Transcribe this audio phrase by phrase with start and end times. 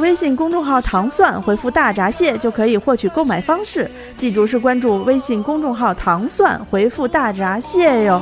[0.00, 3.88] 微信公众号“糖蒜”，回复“大闸蟹”就可以获取购买方式。
[4.16, 8.20] 记住是关注微信公众号“糖蒜”，回复“大闸蟹”哟。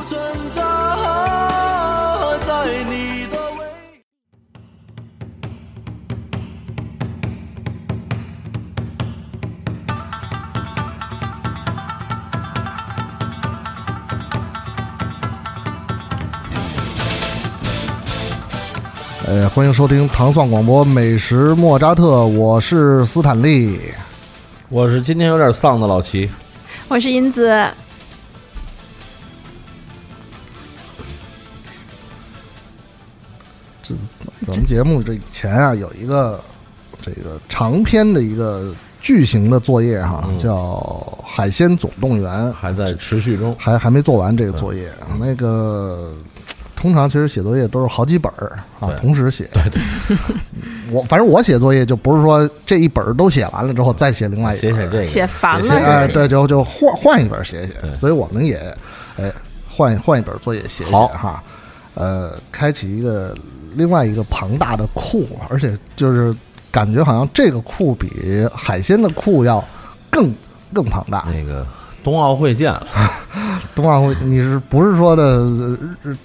[19.29, 23.79] 呃，欢迎收听糖蒜广播美食莫扎特，我是斯坦利。
[24.71, 26.31] 我是今天有点丧的老齐。
[26.89, 27.47] 我是银子，
[33.83, 33.95] 这
[34.47, 36.43] 咱们节目这以前啊有一个
[37.03, 40.55] 这个长篇的一个巨型的作业哈，嗯叫
[41.23, 43.55] 《海鲜总动员》，还在持续中。
[43.59, 44.91] 还还没做完这个作业。
[45.21, 46.15] 那个
[46.79, 49.51] 通常其实写作业都是好几本儿啊，同时写。
[49.53, 49.83] 对对。
[50.93, 58.57] 我反正我写作业就不是说这一本儿都写完了之后再写另外一本儿，写写这个，写烦了哎，对，就就换换一本写写，所以我们也
[59.19, 59.31] 哎
[59.69, 61.43] 换换一本作业写写哈，
[61.95, 63.37] 呃，开启一个
[63.75, 66.35] 另外一个庞大的库，而且就是
[66.71, 69.63] 感觉好像这个库比海鲜的库要
[70.09, 70.33] 更
[70.73, 71.27] 更庞大。
[71.27, 71.67] 那个
[72.03, 72.87] 冬奥会见了，
[73.79, 75.47] 冬奥会，你是不是说的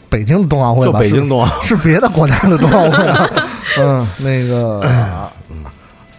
[0.09, 0.93] 北京冬奥会吧？
[0.93, 1.61] 就北京是冬奥。
[1.61, 3.29] 是别的国家的冬奥会啊？
[3.77, 5.31] 嗯，那个啊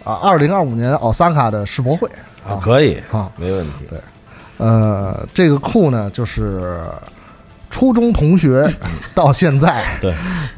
[0.05, 2.07] 啊，二零二五年奥萨卡的世博会
[2.47, 3.85] 啊，可以啊，没问题。
[3.89, 3.99] 对
[4.57, 6.79] 呃，这个库呢，就是
[7.69, 8.73] 初中同学
[9.13, 10.13] 到现在，对，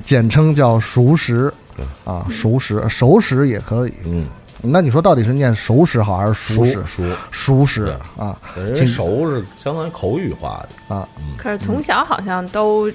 [0.05, 3.93] 简称叫熟食对，啊，熟食，熟食也可以。
[4.05, 4.27] 嗯，
[4.61, 6.83] 那你说到底是念熟食好还是熟食？
[6.85, 7.65] 熟熟。
[7.65, 10.95] 食啊因为熟是相当于口语化的。
[10.95, 11.07] 啊，
[11.37, 12.91] 可是从小好像都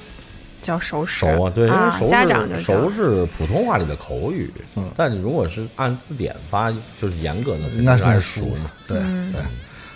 [0.61, 8.43] 叫熟食熟啊，对，因为啊熟家长就是熟是普通话里的口语嗯，但你如果是按字典发，就是严格的，应该是按熟。
[8.87, 9.33] 对嗯。
[9.33, 9.41] 对，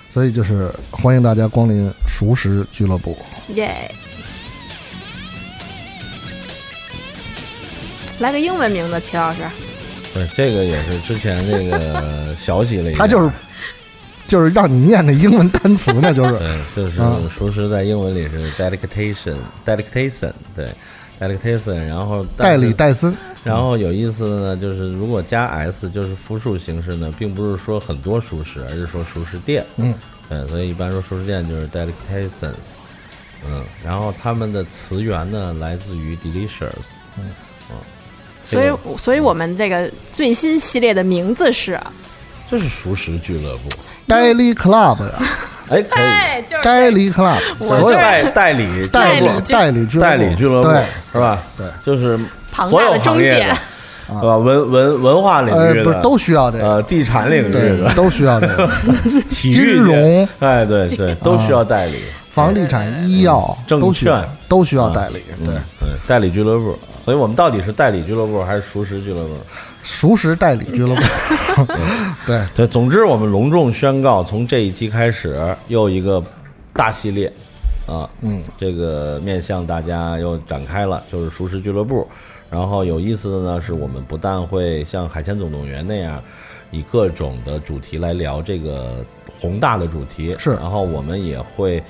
[0.08, 3.16] 所以就是欢迎大家光临熟食俱乐部。
[3.54, 3.90] 耶。
[8.18, 9.40] 来个英文名字，齐老师。
[10.16, 13.30] 对，这个也是之前那个学习了一下， 他就是
[14.26, 16.32] 就是让你念的英文单词呢，就是。
[16.40, 17.16] 对，就是啊。
[17.36, 20.68] 熟食在英文里是 dedication，dedication，对
[21.20, 23.14] ，dedication，然后戴里，戴森。
[23.44, 29.94] 然后有意思的呢，就是如果加 s 就是复数形式呢，并不是说很多熟食，而是说熟食店，嗯，
[30.28, 32.80] 对，所以一般说熟食店就是 delications，
[33.48, 37.30] 嗯，然后他们的词源呢来自于 delicious，嗯
[38.46, 41.78] 所以，所以我们这个最新系列的名字是，
[42.48, 43.68] 这是熟食俱乐部，
[44.12, 45.12] Daily Club 呀。
[45.68, 47.96] 哎，可以，哎，就是，Daily Club，所有。
[47.96, 50.68] 代代理代理代理俱代理俱乐部。
[50.68, 51.42] 代理俱乐部，是吧？
[51.58, 52.16] 对，就是
[52.52, 53.54] 庞所有大的中介行业的，
[54.06, 54.36] 是吧？
[54.36, 58.70] 文文文化领呃，域的，不是都需要这呃个，地产领域对的，，都需要这个，
[59.02, 59.82] 金 体育界。
[59.82, 62.04] 融、哎，对对，都需要代理。
[62.30, 64.22] 房地产、医药证券。
[64.48, 65.20] 都需要代理。
[65.40, 66.78] 嗯对，对，代理俱乐部。
[67.06, 69.36] 所以我们到底是代理俱乐部还是熟食俱乐部？
[69.84, 71.02] 熟食代理俱乐部，
[72.26, 76.20] 对，对，总之我们隆重宣告，从这一期开始，又一个
[76.72, 77.32] 大系列
[77.86, 82.04] 啊，嗯，这个面向大家又展开了，就是熟食俱乐部。
[82.50, 86.20] 然后有意思的呢，是我们不但会像《海鲜总动员》那样，
[86.72, 89.04] 以各种的主题来聊这个
[89.40, 91.80] 宏大的主题，是然后我们也会。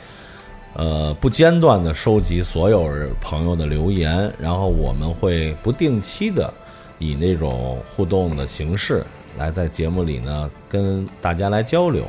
[0.77, 6.53] 呃，不间断的收集所有人朋友的留言，然后我们会不定期的
[6.99, 9.03] 以那种互动的形式
[9.39, 12.05] 来在节目里呢跟大家来交流，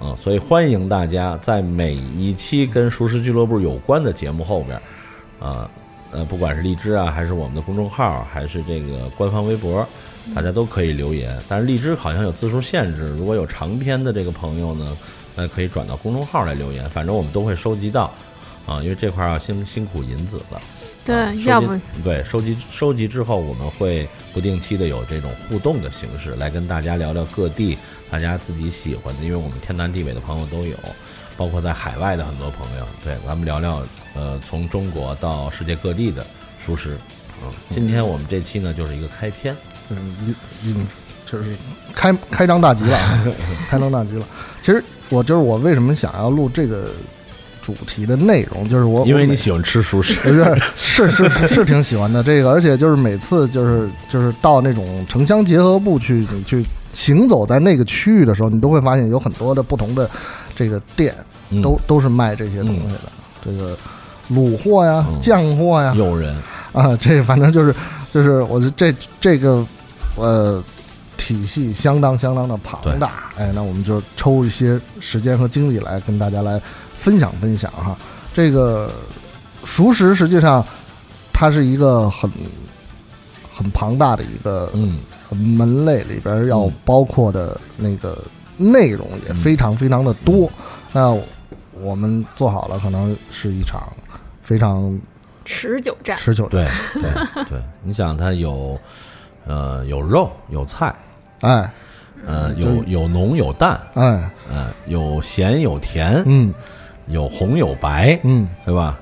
[0.00, 4.76] 啊、所以欢迎大家在每一期跟熟食俱乐部有关的节目后边，
[5.38, 5.70] 啊、
[6.10, 9.86] 呃，不管是荔枝啊，还是我们的公众号，还是这个官方微博，
[10.34, 11.40] 大家都可以留言。
[11.48, 14.96] 但是荔枝好像有字数限制，如果有长篇的这个朋友呢，
[15.40, 18.12] 那可以转到公众号来留言，反正我们都会收集到，
[18.66, 20.58] 啊，因为这块儿要辛辛苦银子了。
[20.58, 20.62] 啊
[21.02, 27.76] 对收集要不对收集收集之后，我们会不定期的有这种互动的形式来跟大家聊聊各地
[28.10, 30.76] 大家自己喜欢的，因为我们天南地北的朋友都有，
[31.38, 33.82] 包括在海外的很多朋友，对，咱们聊聊
[34.14, 36.24] 呃从中国到世界各地的
[36.58, 36.98] 熟食。
[37.42, 39.56] 嗯，今天我们这期呢就是一个开篇，
[39.88, 40.86] 嗯，引引
[41.24, 41.56] 就是
[41.94, 43.24] 开开张大吉了，啊，
[43.70, 44.26] 开张大吉了。
[44.60, 46.86] 其实我就是我为什么想要录这个
[47.60, 50.14] 主题的内容，就是我因为你喜欢吃熟食，
[50.74, 60.08] 是是是是是挺喜欢的这个，而且就是每次就是就是到那种城乡结合部去，你去行走在那个区域的时候，你都会发现有很多的不同的
[60.56, 61.14] 这个店，
[61.50, 63.00] 嗯都都是卖这些东西的，
[63.44, 63.76] 这个
[64.32, 66.34] 卤货呀、嗯酱货呀，诱人。
[66.72, 67.74] 啊，这反正就是
[68.12, 69.66] 就是我这这这个
[70.16, 70.62] 呃
[71.20, 76.58] 体系相当相当的庞大，哎，那我们就抽一些时间和精力来跟大家来
[76.96, 77.94] 分享分享哈。
[78.32, 78.90] 这个
[79.64, 80.64] 熟食实际上
[81.30, 82.30] 它是一个很
[83.54, 84.98] 很庞大的一个嗯。
[85.32, 88.18] 门类里边要嗯包括的那个
[88.56, 90.50] 内容也非常非常的多。
[90.90, 91.16] 那
[91.80, 93.80] 我们做好了，可能是一场
[94.42, 95.00] 非常
[95.44, 98.76] 持久战，持久战，对对对，你想它有
[99.46, 100.92] 呃有肉有菜，
[101.40, 101.70] 哎
[102.26, 106.52] 呃有有浓有淡，哎，呃有咸有甜，嗯
[107.08, 108.98] 有红有白，嗯对吧？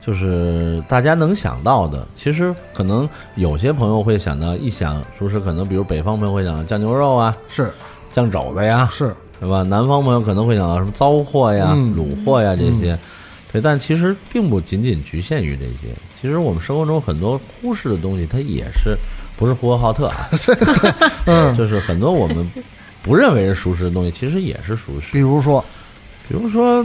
[0.00, 7.72] 就是大家能想到的，其实可能有些朋友会想到，一想熟食，可能比如北方朋友会想到酱牛肉啊、是
[8.12, 9.62] 酱肘子呀，是，对吧？
[9.62, 12.98] 南方朋友可能会想到什么糟货呀、嗯卤货呀这些，
[13.50, 15.88] 对，但其实并不仅仅局限于这些。
[16.20, 18.94] 其实我们生活中很多忽视的东西，它也是
[19.36, 20.28] 不是呼和浩特啊，
[21.26, 22.48] 嗯，就是很多我们
[23.02, 25.18] 不认为是熟食的东西，其实也是熟食比。
[25.18, 25.64] 如说，
[26.28, 26.82] 比如说，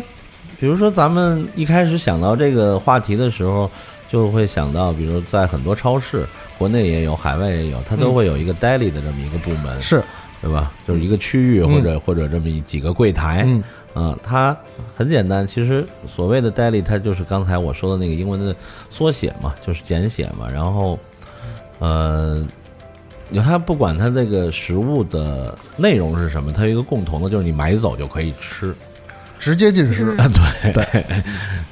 [0.60, 3.69] 比如说咱们一开始想到这个话题的时候，
[4.10, 6.25] 就会想到，比如在很多超市，
[6.57, 10.04] 国内也有，海外也有，它都会有一个 daily 的这么一个部门，是，
[10.42, 10.72] 对吧？
[10.88, 13.63] 就是一个区域嗯或者、或者这么几个柜台，嗯
[13.94, 14.57] 啊，它
[14.95, 15.45] 很简单。
[15.45, 18.56] 其实所谓的 daily，它就是刚才我说的那个英文的
[18.90, 20.50] 缩写嘛，就是简写嘛。
[20.52, 21.00] 然后，
[21.80, 22.46] 呃，
[23.31, 28.76] 有它不管它这个食物的内容是什么，它有一个共同的，就是你买走就可以吃。
[29.40, 30.31] 直接进食，嗯
[30.64, 31.06] 对对，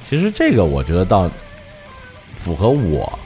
[0.08, 1.30] 其实这个我觉得倒
[2.38, 3.18] 符合我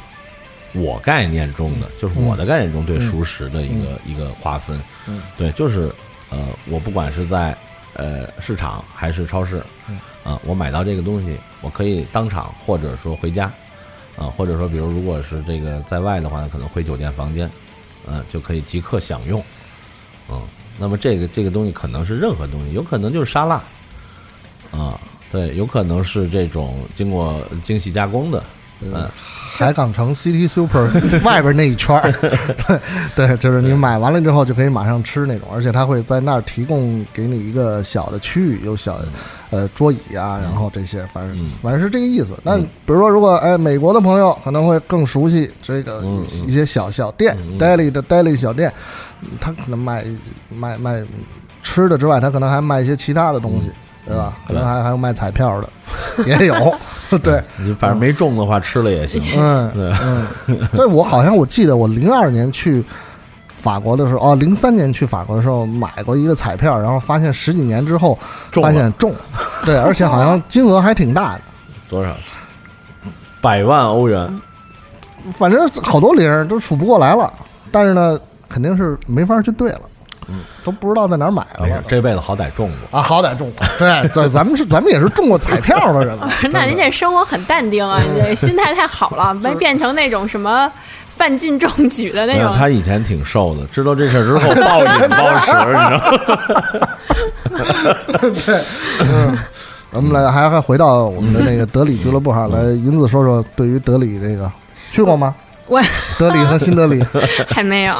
[0.72, 4.80] 我概念中的，就是我的概念中对熟食的一个、一个划分。
[5.06, 5.92] 嗯，对，就是
[6.30, 7.56] 呃，我不管是在
[7.94, 9.98] 呃市场还是超市，嗯。
[10.24, 13.52] 啊、我买到这个东西，我可以当场或者说回家，
[14.16, 17.50] 啊、或者说比如如果是这个在外的话，可能回酒店房间，
[18.06, 19.42] 嗯，就可以即刻享用。
[20.30, 20.40] 嗯，
[20.78, 23.62] 那么这个这个东西可能是任何东西，有可能就是沙拉，
[24.70, 25.00] 啊、
[25.30, 28.44] 对，有可能是这种经过精细加工的，
[28.80, 29.10] 嗯，
[29.54, 30.88] 海港城 City Super
[31.22, 32.12] 外边那一圈儿，
[33.14, 38.98] 对，就是你买完了之后就可以马上吃那种，而且他会在那儿提供给你一个小的区域，有小
[39.50, 41.50] 呃桌椅啊，然后这些，反正嗯。
[41.62, 42.34] 反正是这个意思。
[42.42, 46.02] 那比如说，如果哎美国的朋友可能会更熟悉这个
[46.46, 48.72] 一些小小店，daily 的 daily 小店，
[49.40, 50.04] 他可能卖
[50.48, 51.02] 卖卖
[51.62, 53.70] 吃的之外，他可能还卖一些其他的东西。
[54.06, 54.34] 对吧？
[54.46, 55.68] 可能还还有卖彩票的，
[56.26, 56.74] 也有。
[57.22, 59.22] 对，你反正没中的话吃了也行。
[59.36, 62.82] 嗯，对，嗯，对我好像我记得我零二年去
[63.54, 68.18] 法国的时候，哦，零三年去法国的时候买过一个彩票，然后发现十几年之后
[68.52, 69.14] 发现中，
[69.66, 71.40] 对，而且好像金额还挺大的，
[71.90, 72.14] 多少？
[73.42, 74.40] 百万欧元，
[75.34, 77.30] 反正好多零儿都数不过来了，
[77.70, 79.80] 但是呢，肯定是没法去兑了，
[80.28, 82.98] 嗯，都不知道在哪儿买了，这辈子好歹中过。
[82.98, 90.70] 啊，好歹中过，对，这咱们是咱们也是中过彩票的人了 那您这生活很淡定啊， 你这心态太好了，没变成那种什么
[91.16, 92.54] 范进中举的那，种。
[92.56, 95.52] 他以前挺瘦的，知道这事儿之后暴饮暴食，
[97.50, 98.60] 你知道吗？
[99.00, 99.38] 嗯，
[99.92, 104.50] 咱们来还还回到我们的那个德里俱乐部哈，来银子说说对于德里这个
[104.90, 105.34] 去过吗？
[105.72, 105.82] 我
[106.18, 107.02] 德里和新德里，
[107.48, 107.94] 还没有，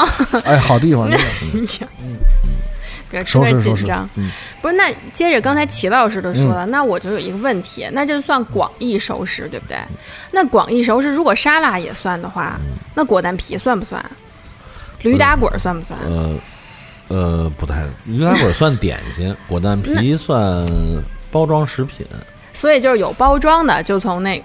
[0.45, 1.09] 哎，好地方，
[1.53, 2.17] 你想嗯，
[3.11, 4.09] 别特别紧张。
[4.17, 9.77] 嗯不是，那接着刚才齐老师的说了，那我就有一个问题，那就算广义熟食，对不对？
[10.31, 12.61] 那广义熟食如果沙拉也算的话，
[12.95, 14.05] 那果丹皮算不算？
[15.01, 15.99] 驴打滚儿算不算？
[16.05, 16.37] 呃
[17.09, 20.65] 呃，不太，驴打滚算点心， 果丹皮算
[21.31, 22.07] 包装食品。
[22.55, 24.41] 所以就是有包装的，就从那，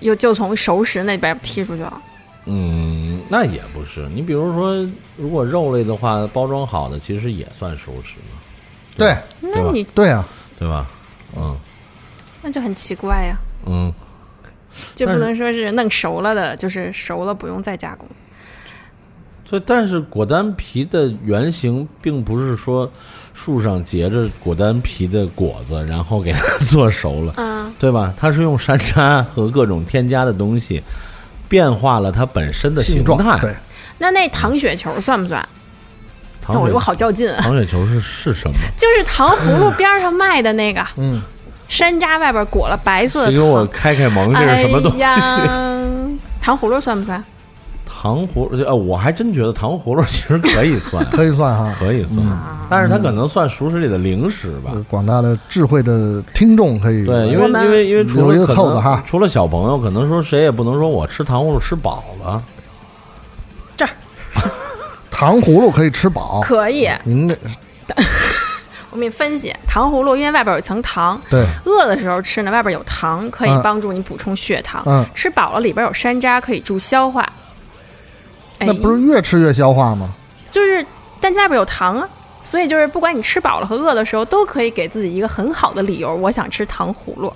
[0.00, 2.00] 又就从熟食那边踢出去了。
[2.46, 4.08] 嗯，那也不是。
[4.14, 8.38] 你比如说，如果肉类的话，包装好的其实也算熟食嘛，
[8.96, 10.26] 对那你对啊，
[10.58, 10.86] 对吧？
[11.36, 11.56] 嗯
[12.42, 13.36] 那就很奇怪呀，
[13.66, 13.92] 嗯，
[14.94, 18.08] 就不能说是弄熟了的，就是熟了不用再加工。
[19.44, 22.90] 所以但是果丹皮的原型并不是说
[23.34, 28.14] 树上结着果丹皮的果子，然后给它 做熟了，嗯，对吧？
[28.16, 30.82] 它是用山楂和各种添加的东西
[31.48, 33.38] 变化了它本身的形状态。
[33.40, 33.54] 对，
[33.98, 35.46] 那那糖雪球算不算？
[36.42, 37.40] 糖水我我好较劲啊！
[37.42, 38.56] 糖雪球是是什么？
[38.78, 41.20] 就是糖葫芦边上卖的那个，嗯，
[41.68, 43.66] 山楂外边裹了白色的谁给我。
[43.66, 44.32] 开开蒙？
[44.32, 45.02] 这是什么东西？
[45.02, 45.40] 哎呀，
[46.40, 47.22] 糖葫芦算不算？
[48.06, 48.64] 糖葫芦？
[48.64, 51.74] 呃，我还真觉得糖葫芦其实可以算， 可以算哈。
[51.78, 52.16] 可以算，
[52.70, 54.70] 但是它可能算熟食里的零食吧。
[54.88, 62.40] 广大的智慧的听众可以对，因为我们因为因为除了一个了可能扣子哈除了小朋友，可能说谁也不能说我吃糖葫芦吃饱了。
[63.76, 63.90] 这儿
[65.10, 66.40] 糖葫芦可以吃饱。
[66.44, 66.88] 可以。
[67.02, 67.34] 您这
[68.92, 74.82] 我给你分析，糖葫芦因为外边有一层糖，对，饿的时候吃呢，外边有糖，可以嗯帮助你补充血糖。
[74.86, 77.28] 嗯吃饱了里边有山楂，可以助消化。
[78.58, 80.14] 哎那不是越吃越消化吗？
[80.50, 80.84] 就是，
[81.20, 82.08] 但外边有糖啊，
[82.42, 87.32] 所以就是不管你吃饱了和饿的时候，都可以给自己一个很好的理由，我想吃糖葫芦。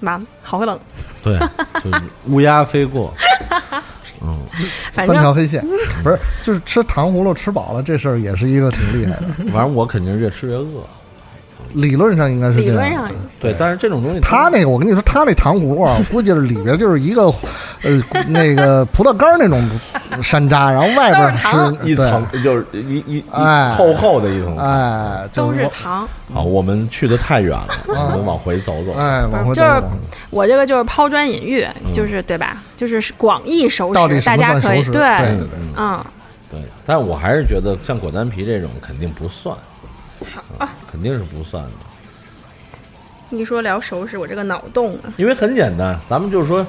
[0.00, 0.78] 妈，好冷，
[1.22, 1.38] 对，
[1.82, 3.14] 就是乌鸦飞过，
[4.20, 4.36] 嗯，
[4.90, 5.64] 三条黑线，
[6.02, 9.26] 不是，就是吃糖葫芦吃饱了这事儿也是一个挺厉害的。
[9.52, 10.84] 反正我肯定是越吃越饿。
[11.74, 12.72] 理论上应该是这样。
[12.72, 13.08] 理论上
[13.40, 17.24] 对，但是这种东西他那个，我跟你说，他那糖葫芦啊， 估计是里边就是一个，
[17.82, 19.68] 呃，那个葡萄干儿那种
[20.22, 24.56] 山楂，然后外边都是糖一对层就是一一一哎厚厚的一层。
[24.56, 26.08] 哎，就都是说糖。
[26.32, 28.92] 好，我们去的太远了，我们往回走走。
[28.92, 29.96] 哎，往回走就是往回走
[30.30, 32.62] 我这个就是抛砖引玉，就是对吧？
[32.76, 34.82] 就是广义熟食，到底什么大家可以？
[34.84, 35.98] 对对对，嗯，
[36.48, 39.56] 对，但我还是觉得像果丹皮这种肯定不算，
[40.60, 46.66] 嗯肯定是不算的，一说聊熟食，我这个脑洞啊，因为很简单，咱们就是说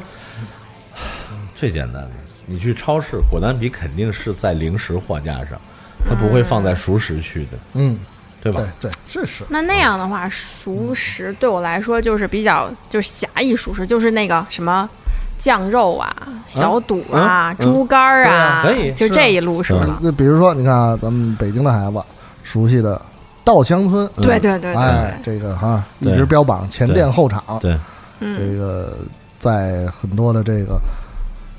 [1.55, 2.11] 最简单的，
[2.45, 5.59] 你去超市，果丹皮肯定是在零食货架上，
[6.07, 7.99] 它不会放在熟食区的，嗯，
[8.41, 8.61] 对吧？
[8.79, 8.89] 对？
[8.89, 9.43] 对，这是。
[9.49, 14.89] 那那样的话，熟食对我来说就是比较就是狭义熟食，就是那个什么
[15.37, 16.15] 酱肉啊、
[16.47, 17.65] 小肚啊、嗯。
[17.65, 19.99] 猪肝儿啊，啊可以就这一路是吧。
[20.01, 22.01] 那比如说，你看啊，咱们北京的孩子
[22.41, 23.01] 熟悉的
[23.43, 24.25] 稻香村，嗯。
[24.25, 24.73] 对对对。
[24.73, 27.77] 对哎，这个哈一直标榜前店后厂，对，
[28.19, 28.97] 嗯，这个
[29.37, 30.79] 在很多的这个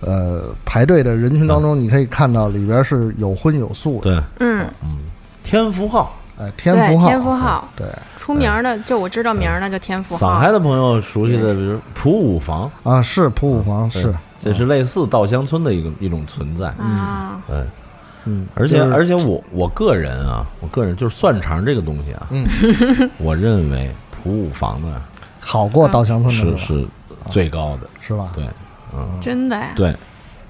[0.00, 4.98] 呃排队的人群当中，你可以看到里边是有荤有素的，对，嗯，嗯，
[5.42, 7.68] 天福号，哎，天福号，天福号。
[7.76, 7.86] 对。
[8.16, 10.18] 出名的就我知道名儿的就天福号。
[10.18, 17.62] 上海，的朋友熟悉的，比如普五房，啊，是普五房是，这是类似稻香村的一个一种存在，嗯，对。
[18.24, 25.02] 嗯，而且而且我我个人啊，我个人就是蒜肠这个东西啊，嗯，我认为普五房的
[25.40, 26.86] 好过稻香村的是是
[27.28, 28.30] 最高的，是吧？
[28.34, 28.44] 对，
[28.94, 29.94] 嗯，真的呀，对，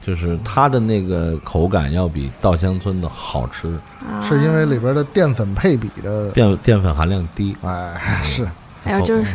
[0.02, 3.68] 就是它的那个口感要比稻香村的好吃，
[4.00, 7.56] 啊是因为里边的淀粉配比的，淀淀粉含量低。
[7.62, 8.46] 哎，是，
[8.84, 9.34] 还有就是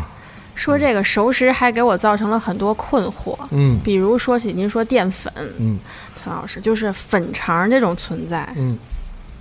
[0.55, 5.79] 说这个熟食还给我造成了很多困惑，嗯比如说起您说淀粉，嗯
[6.23, 8.77] 陈老师就是粉肠这种存在，嗯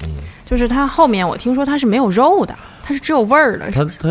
[0.03, 0.09] 嗯，
[0.45, 4.11] 就是它后面我听说它是没有肉的，它是只有味儿的，它它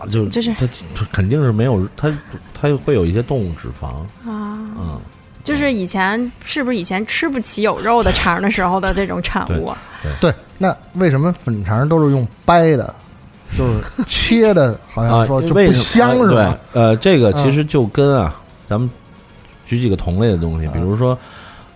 [0.00, 0.66] 啊就就是它
[1.12, 2.12] 肯定是没有它
[2.54, 3.86] 它会有一些动物脂肪，
[4.28, 5.00] 啊，嗯，
[5.44, 9.78] 就是以前是不是以前吃不起有肉的肠的时候的这种产物啊？
[10.20, 12.94] 对，那为什么粉肠都是用掰的？
[13.56, 18.34] 就是切的，好像啊，说就不香是对吧？，呃，这个嗯其实就跟啊，
[18.66, 18.88] 咱们
[19.64, 21.18] 举几个同类的东西，比如说，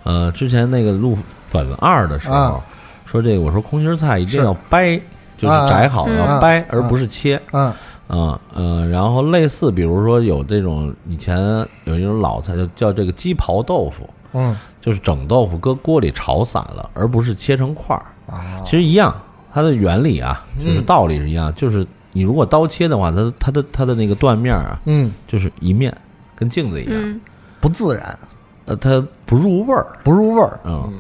[0.05, 1.17] 呃，之前那个录
[1.51, 2.61] 粉二的时候啊，
[3.07, 4.97] 说这个我说空心菜一定要掰，
[5.37, 6.17] 就是啊摘好嗯。
[6.19, 7.41] 要掰，啊而不是切。
[7.53, 7.73] 嗯。
[8.09, 11.39] 啊呃，然后类似，比如说有这种以前
[11.85, 14.57] 有一种老菜，叫叫这个鸡刨豆腐，嗯。
[14.81, 18.05] 就是整豆腐搁锅里炒散了，而不是切成块儿。
[18.27, 19.15] 啊，其实一样，
[19.55, 25.97] 它的原理啊，就是嗯道理是一样，就是你如果刀切的话，它它的它的那个断面啊，嗯，就是一面，
[26.35, 27.21] 跟镜子一样，嗯，
[27.61, 28.19] 不自然，
[28.67, 29.87] 呃，它不入味儿。
[30.05, 30.93] 不入味儿，嗯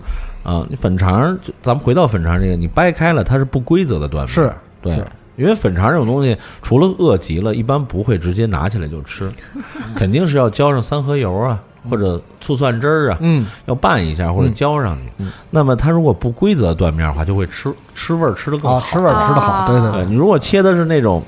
[0.42, 4.52] 啊，你粉肠，就咱们回到粉肠这个，你掰开了，它是不规则的断面，是
[4.82, 9.30] 对是，因为粉肠这种东西，除了饿极了，一般不会直接拿起来就吃，
[9.94, 15.02] 肯定是要浇上三合油啊，或者醋蒜汁儿啊，嗯要拌一下或者嗯浇上去。
[15.18, 18.78] 嗯那么它如果不规则断面的话，就会吃吃味儿吃的更好。
[18.78, 21.22] 啊，吃味儿吃的好，啊对对对对，你如果切的是那种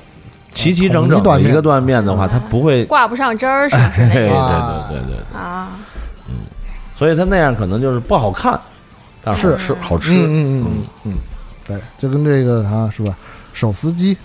[0.53, 2.85] 齐齐整整一个断面的话，它不会。
[2.87, 5.69] 挂不上汁儿是不是 对对对对对，啊？
[6.97, 8.59] 所以它那样可能就是不好看，
[9.23, 10.13] 但是好是吃好吃。
[10.13, 11.13] 嗯嗯嗯
[11.67, 13.17] 对，就跟这个啊是吧？
[13.53, 14.17] 手撕鸡。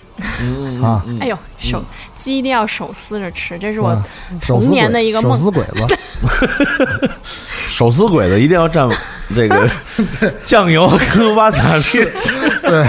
[0.42, 1.82] 嗯啊，哎呦，手
[2.18, 3.96] 鸡一定要手撕着吃，这是我
[4.42, 5.32] 童年的一个梦。
[5.38, 7.08] 手撕鬼子，
[7.70, 8.94] 手撕鬼子一定要蘸
[9.34, 9.70] 这个
[10.44, 12.04] 酱油跟瓦萨去。
[12.62, 12.82] 对，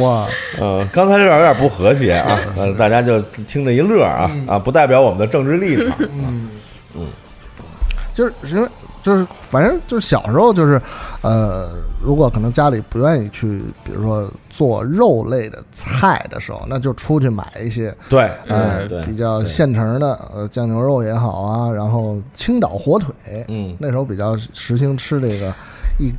[0.00, 0.28] 哇，
[0.60, 5.96] 嗯，刚才这点有点不和谐啊，呃，大家就听着一乐啊啊，不代表我们的政治立场。
[5.98, 6.48] 嗯。
[6.94, 7.06] 嗯。
[8.14, 8.68] 就是因为
[9.02, 10.80] 就是反正就是小时候就是，
[11.22, 11.70] 呃，
[12.02, 23.14] 如果可能家里不愿意去，比如说做肉类的菜的时候，那就出去买一些对，呃比较现成的，呃酱牛肉也好啊，然后青岛火腿，
[23.48, 25.52] 嗯，那时候比较时兴吃这个
[25.98, 26.12] 一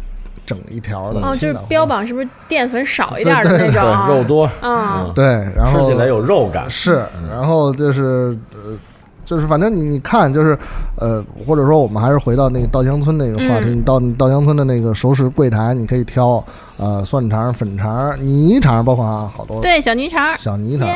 [0.45, 4.07] 整一条的哦，就是青岛标榜是不是淀粉少一点的那种啊？
[4.07, 8.77] 对肉多，啊，对，然后吃起来有肉感，是，然后就是呃，
[9.29, 10.57] 就是反正你你看，就是
[10.95, 16.43] 呃，或者说我们还是回到那个稻香村那个话题，嗯你到稻香村的那个熟食柜台，你可以挑
[16.77, 20.89] 呃蒜肠、粉肠、泥肠，包括啊好多对，小泥肠、小泥肠，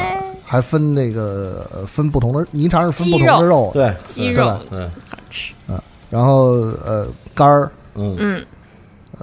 [0.44, 5.80] 还分那个呃分不同的泥肠是分不同的肉，对，对鸡肉对，好吃嗯。
[6.10, 8.44] 然后呃肝儿嗯，嗯，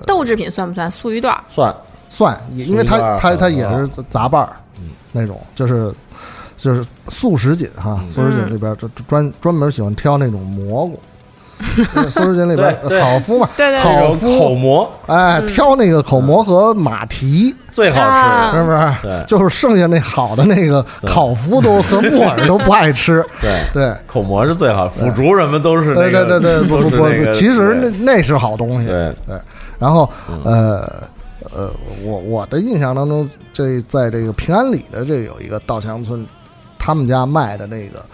[0.07, 0.89] 豆制品算不算？
[0.89, 1.43] 素鱼段儿？
[1.49, 1.75] 蒜，
[2.09, 5.93] 蒜，也因为它它它也是杂拌儿嗯那种，就是。
[6.61, 8.11] 就是素食锦哈，嗯。
[8.11, 11.01] 素食锦里边就就专专门喜欢挑那种蘑菇，
[12.11, 13.01] 素食锦里边 对对。
[13.01, 14.91] 烤麸嘛，对对烤麸口蘑。
[15.07, 18.53] 哎，挑那个口蘑和马蹄，最好啊。
[18.53, 18.93] 吃，是不是？
[19.03, 19.25] 对。
[19.27, 23.95] 就是剩下那好的那个烤麸都 和木耳都不爱吃， 对，对。
[24.07, 28.87] 口蘑是最好，腐竹什么都是那对对，对对，不都不不其实那那是好东西。
[28.87, 29.15] 对。
[29.27, 29.41] 对，
[29.79, 30.43] 然后嗯。
[30.45, 31.03] 呃
[31.57, 31.69] 呃，
[32.05, 36.25] 我我的印象当中，这在这个平安里的这有一个稻香村，
[36.81, 38.05] 他们家卖的那个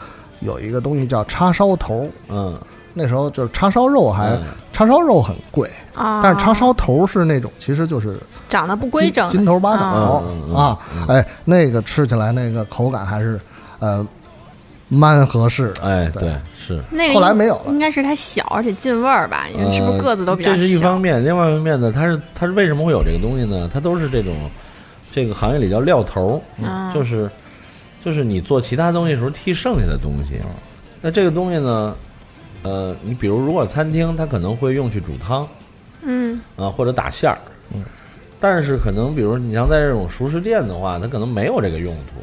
[0.41, 2.59] 有一个东西叫叉烧头，嗯，
[2.93, 4.43] 那时候就是叉烧肉还嗯。
[4.73, 13.41] 叉烧肉很贵，啊，但是叉烧头是那种其实就是长得不规整的，金头巴啊脑啊嗯，哎，那个吃起来那个口感还是
[13.79, 14.07] 呃
[14.89, 15.83] 蛮合适的。
[15.83, 16.25] 哎，对。
[16.25, 16.85] 对，是。
[16.91, 17.63] 那个后来没有了。
[17.69, 19.47] 应该是它小而且进味儿吧？
[19.49, 23.67] 因为是不是个子都比较呃这是一方面，另外一方面呢，它是它是为什么会有这个东西呢？
[23.73, 24.35] 它都是这种，
[25.11, 26.39] 这个行业里叫料头
[26.93, 27.31] 就是
[28.07, 30.37] 就是你做其他东西的时候替剩下的东西。
[31.03, 31.93] 那这个东西呢，
[32.63, 35.47] 呃，你比如如果餐厅它可能会用去煮汤
[36.03, 37.39] 嗯啊、或者打馅儿，
[37.75, 37.83] 嗯，
[38.39, 42.23] 但是可能比如你像在这种熟食店的话，它可能没有这个用途。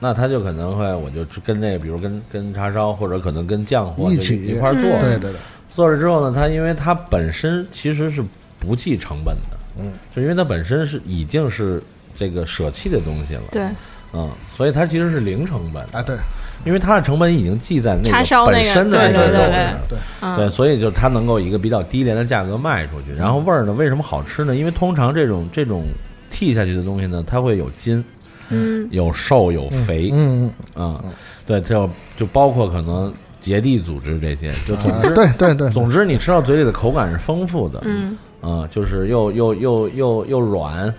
[0.00, 5.40] 那它就可能会，我就跟这个，比如跟跟叉烧，或者可能跟酱货就一起一块儿做，嗯对对对，
[5.74, 8.24] 做了之后呢，它因为它本身其实是
[8.58, 11.82] 不计成本的，嗯，就因为它本身是已经是
[12.16, 13.68] 这个舍弃的东西了，对，
[14.12, 16.16] 嗯，所以它其实是零成本的，哎对，
[16.64, 19.80] 因为它的成本已经记在那个个本身的那个肉里对对对了。
[19.88, 20.36] 对，嗯。
[20.36, 24.56] 对，所以就它能够以一个比较低廉的价格卖出去，然后味儿呢，为什么好吃呢？
[24.56, 25.84] 因为通常这种这种
[26.32, 28.02] 剔下去的东西呢，它会有筋、
[28.48, 28.88] 嗯。
[28.90, 31.04] 有瘦、有肥，嗯啊、
[31.46, 38.16] 对，就就包括可能结缔组织这些，就总嗯，之，对对对，总之你吃到嘴里的口感是丰富的，嗯。
[38.40, 40.94] 啊、就是又又又又又软，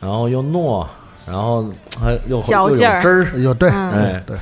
[0.00, 0.86] 然后又糯，
[1.28, 1.64] 然后
[2.00, 3.00] 还又又有嚼劲儿。
[3.00, 3.92] 汁儿，有对，嗯。
[3.92, 4.36] 哎，对，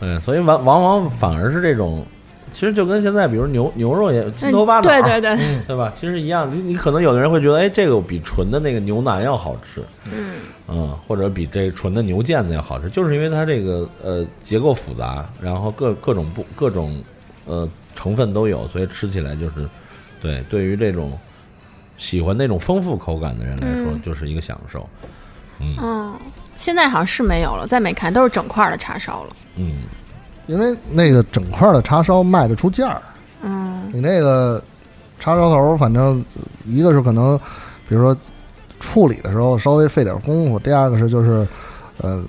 [0.00, 2.04] 对，所以往往往反而是这种，
[2.52, 5.92] 其实就跟现在比如牛牛肉也筋头巴脑，对对对，对吧？
[5.98, 10.34] 其实一样，你你可能有的人会觉得，哎，这个比纯的那个牛腩要好吃，嗯。
[10.68, 16.98] 嗯，或者比这纯的牛腱子要好吃，就是因为它这个呃结构复杂，然后各各种不各种
[17.44, 19.68] 呃成分都有，所以吃起来就是
[20.22, 21.12] 对对于这种
[21.98, 24.00] 喜欢那种丰富口感的人来说，嗯。
[24.02, 24.88] 就是一个享受。
[25.62, 25.76] 嗯。
[25.80, 26.14] 嗯，
[26.58, 29.30] 现在好像是没有了，再没看都是整块儿的叉烧了。
[29.56, 29.82] 嗯，
[30.46, 33.02] 因为那个整块的叉烧卖得出价儿，
[33.42, 33.90] 嗯。
[33.92, 34.62] 你那个
[35.18, 36.24] 叉烧头，反正
[36.64, 37.38] 一个是可能，
[37.88, 38.16] 比如说
[38.80, 41.46] 处理的时候稍微费点功夫，第二个是就是，
[41.98, 42.22] 呃，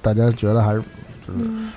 [0.00, 0.80] 大家觉得还是
[1.26, 1.70] 就是嗯。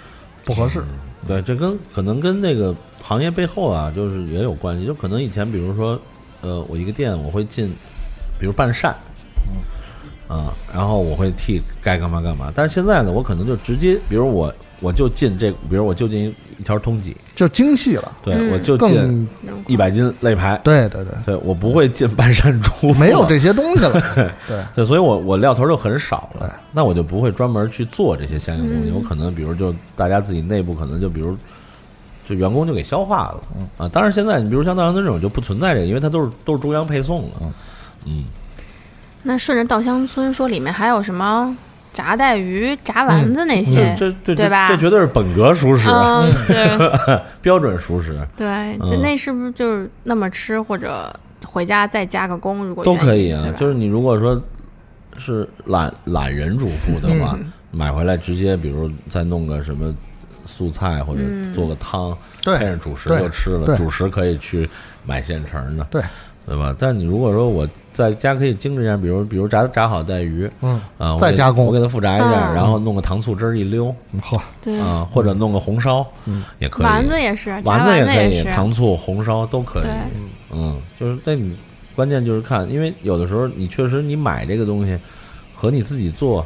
[0.44, 0.84] 不合适。
[1.28, 4.88] 对，这跟可能跟那个行业背后啊，就是也有关系。
[4.88, 6.00] 就可能以前比如说，
[6.42, 7.72] 呃，我一个店我会进，
[8.40, 8.96] 比如半扇，
[10.32, 12.50] 啊，然后我会替该干嘛干嘛。
[12.56, 19.28] 但是现在呢，我可能就直接，比如我我就进这，比如我就进一条通缉，就精细了，对、嗯我就进更
[19.68, 24.02] 一百斤肋排，对对对，对我不会进半山猪， 没有这些东西了。
[24.48, 28.90] 对，对，所以我我料头就很少了，那我就不会专门去做这些相应东西。
[28.90, 28.96] 嗯。
[28.96, 31.36] 我可能比如就大家自己内部可能就比如
[32.28, 33.42] 就员工就给消化了，
[33.78, 37.30] 啊，当然现在你比如像稻香村这种就不存在这个，因为它都是都是中央配送的，
[38.06, 38.24] 嗯，
[39.24, 41.56] 那顺着稻香村说，里面还有什么
[41.94, 43.96] 炸带鱼、炸丸子那些？
[43.98, 48.48] 这这这对吧这绝对是本格熟食，嗯， 对标准熟食对，
[48.80, 51.14] 嗯就那是不是就是那么吃，或者
[51.46, 54.42] 回家再加个工，如果都可以啊就是你如果说
[55.18, 59.94] 是懒懒人主妇的话，嗯 买回来直接比如再弄个什么
[60.46, 63.76] 素菜或者嗯做个汤，对配上主食对就吃了。
[63.78, 64.70] 主食可以去
[65.06, 66.02] 买现成的，对
[66.46, 66.76] 对吧？
[66.78, 76.86] 但你如果说我在家可以精致一下，比如比如炸炸好带鱼嗯，啊，我给再加工我给它复炸一下，嗯然后弄个糖醋汁儿一溜好，对，啊，或者弄个红烧，嗯也可以。
[76.86, 79.84] 丸子也是，丸子也可以，糖醋红烧都可以。
[80.54, 81.56] 嗯，就是但你
[81.96, 84.98] 关键就是看，因为有的时候你确实你买这个东西
[85.54, 86.46] 和你自己做，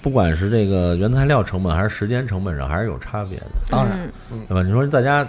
[0.00, 3.98] 不管是这个原材料成本还是时间成本上还是有差别的，当然
[4.30, 4.62] 嗯对吧？
[4.62, 5.26] 你说在家，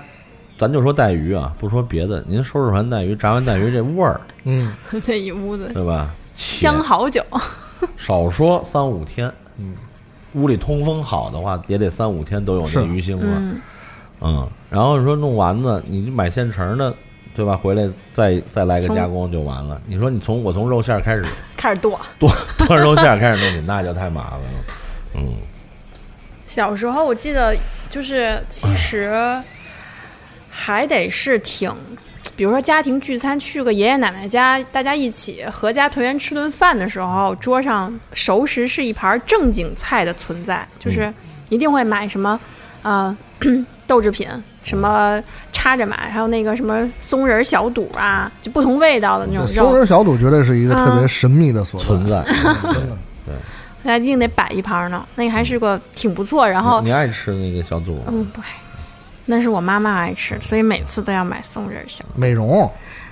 [0.57, 4.73] 咱就说带鱼啊，不说别的，您收拾完带鱼，炸完带鱼这味儿，嗯
[5.05, 6.09] 那一屋子对吧？
[6.35, 7.23] 香好久。
[7.97, 9.75] 少说三五天，嗯，
[10.33, 13.35] 屋里通风好的话，也得三五天都有那鱼腥味儿。
[13.37, 13.61] 嗯，
[14.21, 16.93] 嗯，然后你说弄丸子，你买现成的，
[17.35, 17.57] 对吧？
[17.57, 19.81] 回来再再来个加工就完了。
[19.85, 21.25] 你说你从我从肉馅儿开始
[21.57, 21.99] 开始剁。
[22.17, 24.47] 剁剁肉馅儿开始弄起，那就太麻烦了。
[25.15, 25.35] 嗯，
[26.47, 27.55] 小时候我记得
[27.89, 29.11] 就是其实
[30.55, 31.73] 还得是挺，
[32.37, 41.11] 比如说家庭聚餐去个爷爷奶奶家，大家一起合家团圆吃顿饭的时候，桌上熟食是一盘正经菜的存在，就是
[41.49, 42.39] 一定会买什么
[42.83, 44.27] 啊、呃 豆制品。
[44.63, 52.23] 什么插着买，还有那个什么松仁小肚啊，就不同味道的那种肉，松仁小肚绝对是一个特别啊神秘的所在，存在。
[52.23, 52.97] 真的。
[53.83, 55.05] 大家一定得摆一盘呢。
[55.15, 58.03] 那个还是个挺不错，然后你你爱吃那个小肚吗？
[58.07, 58.41] 嗯，对，
[59.25, 62.03] 那是我妈妈爱吃，所以每次都要买松仁儿小。
[62.15, 62.71] 美容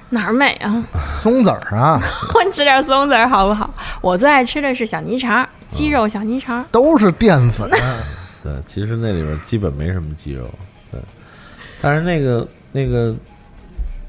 [0.09, 0.83] 哪儿美啊？
[1.09, 2.01] 松子儿啊，
[2.35, 3.73] 我吃点松子儿好不好？
[4.01, 6.65] 我最爱吃的是小泥肠，鸡肉小泥肠。
[6.69, 7.69] 都是淀粉，
[8.43, 10.49] 对，其实那里边基本没什么鸡肉。
[10.91, 10.99] 对，
[11.81, 13.15] 但是那个那个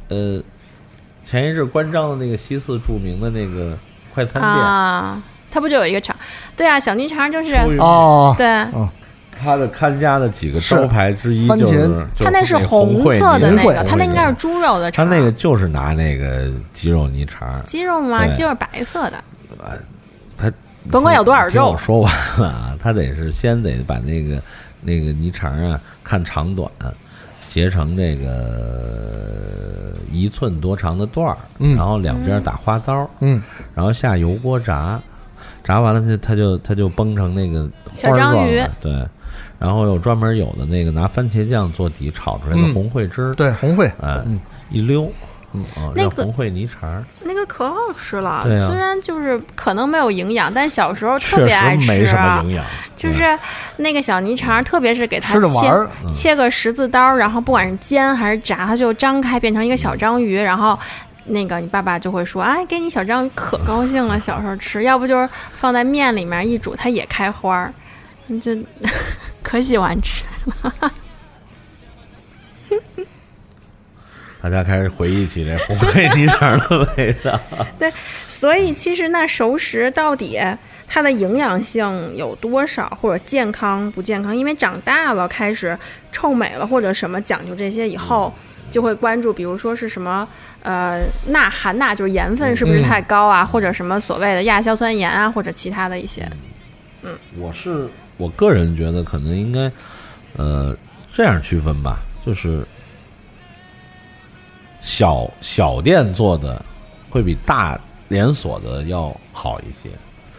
[0.09, 0.43] 呃，
[1.23, 3.79] 前一阵关张的那个西四著名的那个
[4.13, 6.17] 快餐店，啊，它不就有一个肠？
[6.57, 8.67] 对啊，小泥肠就是哦，对，
[9.43, 15.09] 他的看家的几个招牌之一就是，就是那是红红色的那个，他那应该是猪肉的肠。
[15.09, 18.27] 他那个就是拿那个鸡肉泥肠，鸡肉吗？
[18.29, 19.23] 鸡肉白色的。
[20.37, 20.51] 他
[20.91, 24.43] 甭管有多少肉听我说完了啊，他得是先得把那个
[24.81, 26.69] 那个泥肠啊看长短，
[27.49, 33.41] 截成这个一寸多长的段儿，嗯然后两边打花刀，嗯，
[33.75, 35.01] 然后下油锅炸，
[35.63, 39.07] 炸完了它它就它就崩成那个小花状章鱼对，
[39.63, 42.75] 然后有专门有的那个拿番茄酱做底炒出来的嗯。
[42.75, 45.09] 红烩汁儿，对，红烩，哎嗯，一溜，
[45.53, 45.63] 嗯。
[45.77, 48.45] 啊，那个红烩泥肠儿，那个可好吃了，啊。
[48.45, 51.85] 虽然就是可能没有营养，但小时候特别爱吃。
[51.85, 51.87] 啊。
[51.87, 52.65] 没什么营养，
[52.97, 53.39] 就是
[53.77, 60.77] 那个小泥肠，特别是给它切切个十字刀，然后不管是煎还是炸，它就张开变成一个小章鱼，然后。
[61.27, 67.73] 那个你爸爸就会说，哎，给你小章鱼可高兴了，小时候吃，要不就是放在面里面一煮，它也开花儿，
[68.27, 68.53] 你就
[69.43, 70.25] 可喜欢吃
[70.63, 70.93] 了。
[74.41, 77.39] 大家开始回忆起这红烩泥肠的味道。
[77.79, 77.93] 对
[78.29, 80.37] 所以其实那熟食到底
[80.89, 84.37] 它的营养性有多少，或者健康不健康？
[84.37, 85.79] 因为长大了开始
[86.11, 88.35] 臭美了或者什么讲究这些以后，
[88.69, 90.27] 就会关注，比如说是什么
[90.65, 96.29] 呃钠含钠就是盐分是不是太高啊，或者什么所谓的亚硝酸盐啊，或者其他的一些。
[97.05, 97.89] 嗯我是
[98.23, 99.71] 我个人觉得可能应该，
[100.37, 100.77] 呃，
[101.13, 102.65] 这样区分吧，就是
[104.81, 106.65] 小小店做的
[107.11, 109.91] 会比大连锁的要好一些，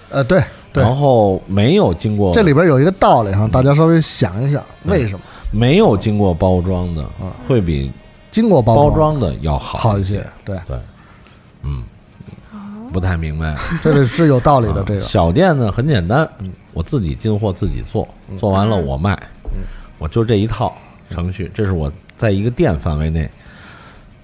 [0.10, 0.42] 呃，对
[0.72, 5.26] 对，然后没有经过这里边有一个道理哈，大家稍微想一想，为什么？
[5.52, 7.36] 没有经过包装的啊。
[7.48, 7.92] 会比
[8.32, 10.26] 经过包包装的要好一好一些？
[10.44, 10.58] 对。
[10.68, 10.78] 对，
[11.62, 11.84] 嗯，
[12.92, 13.56] 不太明白。
[13.84, 15.02] 这个是有道理的，啊这个。
[15.02, 16.28] 小店呢很简单，
[16.74, 18.08] 我自己进货自己做，
[18.38, 19.18] 做完了我卖，
[19.98, 20.76] 我就这一套
[21.10, 23.30] 程序，这是我在一个店范围内。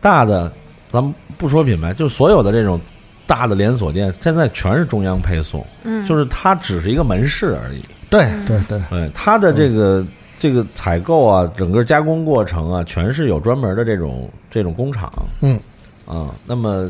[0.02, 0.52] 大的，
[0.90, 2.80] 咱们不说品牌，就所有的这种
[3.28, 7.82] 大的连锁店，现在全是中央配送，嗯，就是它只是一个门市而已。
[8.10, 10.06] 对对对，对，它的这个
[10.40, 15.12] 这个采购啊，整个加工过程啊，全是有专门的这种这种工厂。
[15.42, 15.60] 嗯
[16.06, 16.90] 啊，那么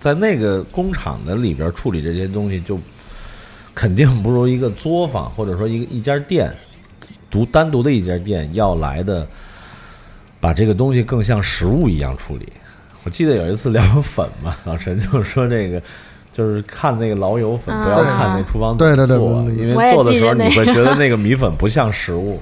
[0.00, 2.78] 在那个工厂的里边处理这些东西，就
[3.74, 6.54] 肯定不如一个作坊或者说一个一家店
[7.30, 9.26] 独单独的一家店要来的，
[10.40, 12.46] 把这个东西更像食物一样处理。
[13.04, 15.82] 我记得有一次聊粉嘛，老陈就说这个。
[16.34, 22.40] 就是看那个老友粉，不要啊看那厨房对对对做因为做的时候你会觉得那个米粉不像食物。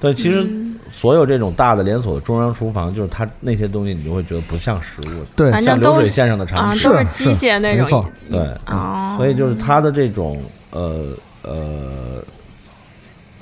[0.00, 0.48] 对，其实
[0.90, 5.50] 所有这种大的连锁的中央厨房，就是它那些东西，你就会觉得不像食物，对。
[5.62, 6.82] 像流水线上的产啊，品。
[6.82, 8.06] 都是是机械那种没错。
[8.30, 11.06] 对，哦，所以就是它的这种呃
[11.42, 12.22] 呃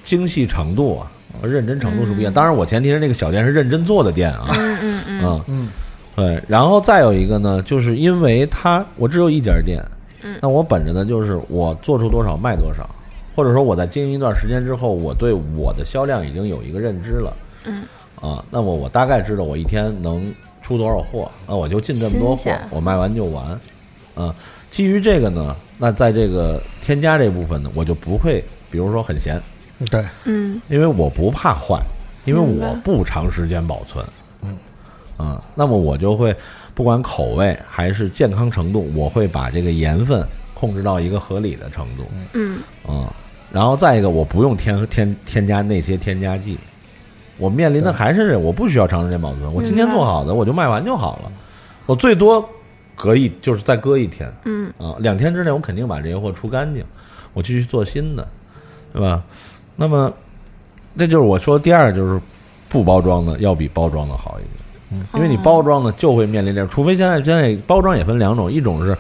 [0.03, 2.33] 精细程度啊，和认真程度是不一样。
[2.33, 5.69] 当然，我前提是那个小店是认真做的店啊，嗯嗯嗯，嗯 嗯。
[6.17, 9.81] 对，然后再有一个呢，就是因为它我只有一家店，
[10.23, 10.37] 嗯。
[10.43, 12.89] 那我本着的就是我做出多少卖多少，
[13.38, 17.85] 或者说我在经营一段时间之后，我对我的销量已经有一个认知了，嗯，
[18.20, 23.61] 啊，那么我大概知道我一天能出多少货，那我就进这么多货，我卖完就完，
[24.16, 24.35] 啊，
[24.72, 29.40] 基于这个呢，那在这个添加这部分呢，我就不会，比如说很咸，
[29.88, 30.61] 对，嗯。
[30.68, 31.81] 因为我不怕坏，
[32.24, 34.05] 因为我不长时间保存。
[34.42, 34.59] 嗯，
[35.16, 36.35] 啊，那么我就会
[36.74, 42.05] 不管口味还是健康程度，我会把这个盐分控制到一个合理的程度。
[42.33, 42.59] 嗯。
[42.85, 43.14] 啊，
[43.53, 46.59] 然后再一个，我不用添添添加那些添加剂，
[47.39, 51.33] 我面临的还是我不需要长时间保存，我今天做好的我就卖完就好了，
[51.87, 52.47] 我最多
[52.95, 54.31] 隔一就是再搁一天。
[54.45, 54.73] 嗯。
[54.79, 56.85] 啊，两天之内我肯定把这些货出干净，
[57.33, 58.27] 我继续做新的，
[58.93, 59.23] 对吧？
[59.77, 60.13] 那么，
[60.97, 62.21] 这就是我说第二，就是
[62.69, 64.43] 不包装的要比包装的好一
[64.93, 68.99] 点，因为你包装的就会面临这样，除非现在现在包装也分两种，一种是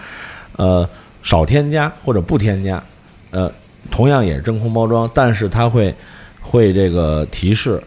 [0.56, 0.88] 呃
[1.22, 2.82] 少添加或者不添加，
[3.30, 3.52] 呃
[3.90, 5.94] 同样也是真空包装，但是它会
[6.40, 7.82] 会这个提示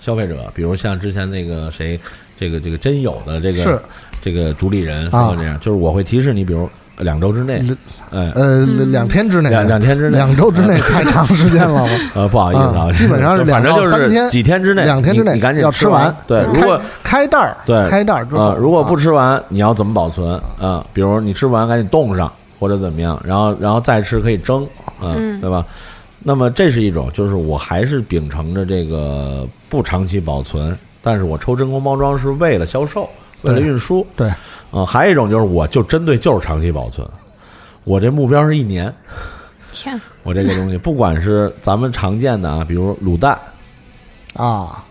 [0.00, 1.98] 消费者，比如像之前那个谁，
[2.36, 3.78] 这个这个真有的这个是。
[4.22, 7.62] 这个主理人说过这样，就是我会提示你，比如两周之内，
[8.10, 11.90] 呃，呃，两天之内，两两天之内，两周之内太长时间了吧？
[12.16, 16.12] 呃，不好意思啊，啊基本上是反正就两到三天是几天之内，两天之内你你赶紧要吃吃完。
[16.26, 18.98] 对，如果开开袋儿，对开袋儿之后呃，如果不啊。
[18.98, 20.40] 吃完，你要怎么保存？
[20.60, 20.84] 啊？
[20.92, 24.66] 比如你吃不完赶紧冻上或者怎么样，然后然后再吃可以蒸，
[25.00, 25.40] 嗯，嗯。
[25.40, 25.66] 对吧？
[26.20, 33.08] 那么这是一种，就是我还是秉承着这个不长期保存，但是我抽真空包装是为了销售，
[33.42, 34.28] 为了运输，对，
[34.72, 37.06] 啊，还有一种就是我就针对就是长期保存，
[37.84, 38.92] 我这目标是一年，
[39.72, 43.38] 天，我这个东西 不管是咱们常见的啊，比如卤蛋。
[44.34, 44.84] 啊，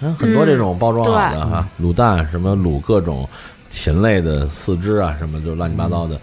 [0.00, 1.50] 嗯，很多这种包装好的对。
[1.50, 3.28] 哈，卤蛋什么卤各种
[3.68, 6.18] 禽类的四肢啊，什么就乱七八糟的，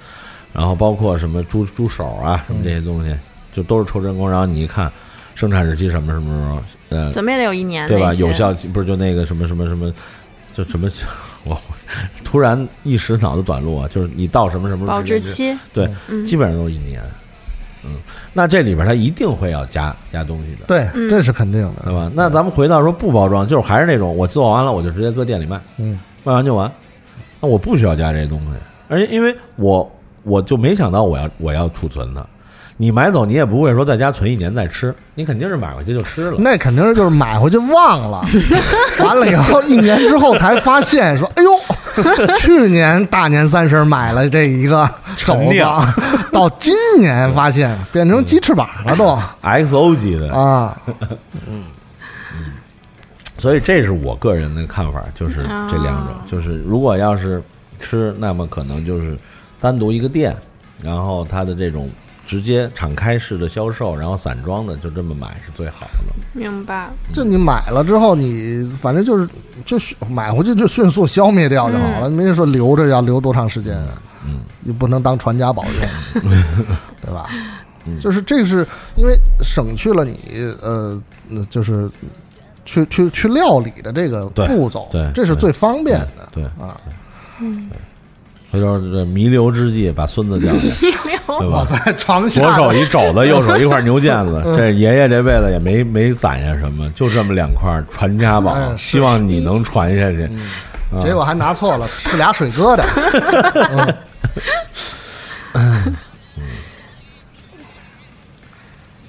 [0.55, 3.13] 然后包括什么猪猪手啊，什么这些东西，
[3.53, 4.29] 就都是抽真空。
[4.29, 4.91] 然后你一看，
[5.35, 6.63] 生产日期什么什么时候，
[6.97, 8.13] 呃，怎么也得有一年，对吧？
[8.13, 9.93] 有效期不是就那个什么什么什么，
[10.53, 10.89] 就什么，
[11.43, 11.57] 我
[12.23, 17.01] 突然一时脑子短路啊，就是你到什么什么保质期，对，嗯基本上都是一年。
[17.87, 17.97] 嗯，
[18.33, 20.65] 那这里边它一定会要加加东西的。
[20.65, 22.09] 对，嗯这是肯定的，对吧？
[22.15, 26.71] 那咱们回到说不包装，就是还是那种我做完了我就直接搁店里卖，嗯，卖完就完。
[27.39, 28.51] 那我不需要加这些东西，
[28.87, 29.87] 而且因为我
[30.25, 32.25] 我就没想到我要我要储存它。
[32.77, 36.35] 你买走你也不会说在家存一年再吃，你肯定是买回去就吃了。
[36.39, 38.21] 那肯定是就是买回去忘了，
[38.99, 41.49] 完了以后一年之后才发现说，哎呦，
[42.39, 44.85] 去年大年三十买了这一个
[45.15, 45.85] 肘陈酿。
[45.87, 46.01] 子，
[46.33, 49.17] 到今年发现变成鸡翅膀了都。
[49.41, 50.77] XO 级的，啊，
[51.47, 51.63] 嗯。
[53.37, 56.07] 所以这是我个人的看法，就是这两种。
[56.07, 57.41] 啊，就是如果要是
[57.79, 59.17] 吃，那么可能就是
[59.59, 60.35] 单独一个店，
[60.83, 61.89] 然后它的这种
[62.25, 66.13] 直接敞开式的销售，然后散装的就这么买是最好的。
[66.33, 66.89] 明白？
[67.13, 69.27] 就你买了之后，你反正就是
[69.63, 76.23] 就迅买回去就迅速消灭掉就好了，没人说留着要留多长时间啊，嗯，你不能当传家宝用，
[77.01, 77.27] 对吧？
[77.87, 80.19] 嗯就是这个是因为省去了你
[80.59, 81.87] 呃，呃就是
[82.65, 86.75] 去去去料理的这个步骤，对这是最方便的，对，啊。
[88.55, 90.59] 回头这弥留之际，把孙子叫来，
[91.39, 91.65] 对吧？
[91.69, 100.23] 在床下，左手一肘子，右手一块牛腱子，这爷爷这辈子也没没攒下什么，就这么两块传家宝，哎希望你能传下去。
[100.23, 102.85] 啊结果还拿错了，是俩水疙瘩。
[105.53, 105.95] 嗯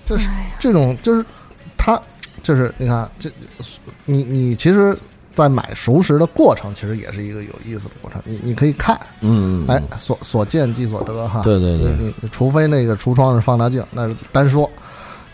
[0.07, 0.29] 这是
[0.59, 1.25] 这种，就是
[1.77, 2.01] 他，
[2.43, 3.31] 就是你看，这
[4.05, 4.97] 你你其实，
[5.37, 8.21] 在买熟食的过程，其实也是一个有意思的过程。
[8.25, 11.43] 你你可以看，嗯，嗯哎，所所见即所得哈。
[11.43, 14.69] 对对对你你除非那个橱窗是放大镜，那是单说。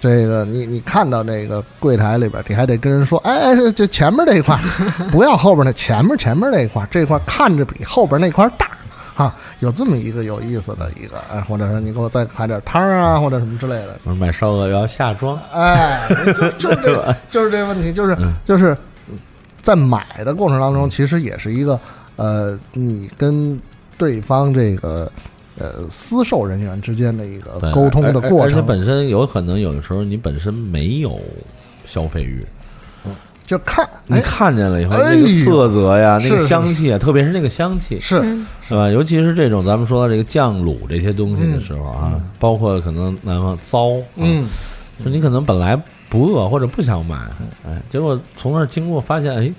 [0.01, 4.59] 这个你你看到这个柜台里边，你还得跟人说，哎哎，这这前面这一块，
[5.13, 8.67] 不要后边那前面前面那一块，这块看着比后边那块大，
[9.15, 16.01] 哈，有这么一个有意思的一个，哎，或者说你给我再开点汤啊，或者什么之类的，买烧鹅要下装，哎，
[16.37, 18.77] 就就是这个， 就是这个问题，就是就是
[19.63, 21.79] 在买的过程当中，其实也是一个
[22.17, 23.59] 呃，你跟
[23.97, 25.11] 对方这个
[25.59, 31.21] 呃私售人员之间的一个沟通的过程而且，本身有可能有的时候你本身没有
[31.87, 32.45] 消费欲，
[33.47, 38.89] 就看你哎看见了以后，哎那个色泽呀，那个香气啊，特别是那个香气，是嗯是吧？
[38.89, 44.49] 尤其是这种咱们说到这个酱卤这些东西的时候啊，包括可能南方糟，啊，嗯
[45.05, 45.81] 就你可能本来
[46.13, 47.17] 不饿或者不想买，
[47.67, 49.51] 哎，结果从那儿经过发现，哎，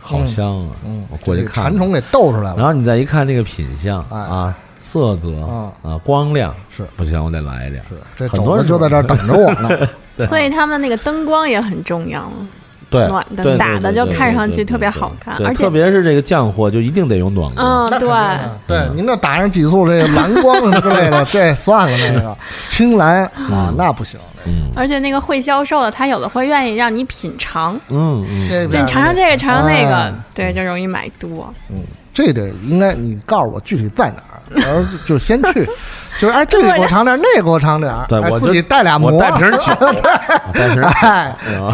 [0.00, 0.70] 好香啊！
[0.84, 1.72] 嗯，我过去看看。
[1.72, 2.56] 这馋虫给逗出来了。
[2.56, 7.80] 然后你再一看那个品相哎啊，色泽啊啊，光亮是不行，我得来一点。
[7.88, 9.68] 是，这很多人就在这儿等着我呢。
[10.18, 12.28] 对 所以他们的那个灯光也很重要，
[12.90, 17.88] 对，暖灯打的就对对对对对看上去特别好看而且特别是这个酱货，就一定得用暖光。
[17.88, 18.08] 嗯，对，
[18.66, 22.36] 对，您那打上几束这个蓝光什么之类的， 这算了那个
[22.68, 24.18] 青蓝啊，那不行。
[24.44, 24.70] 嗯。
[24.74, 31.52] 而且那个会销售的，他有的会愿意让你品尝，嗯嗯，这就你尝尝这个，尝尝那个哎，对，就容易买多。
[31.70, 31.82] 嗯。
[32.14, 35.66] 这个应该你告诉我具体在哪儿，然后就先去，
[36.18, 39.92] 就是哎，这个给我尝点儿，那个给我尝点对我就自己带俩馍， 我带瓶酒，我
[40.52, 40.88] 带瓶酒。
[40.88, 41.72] 哎，啊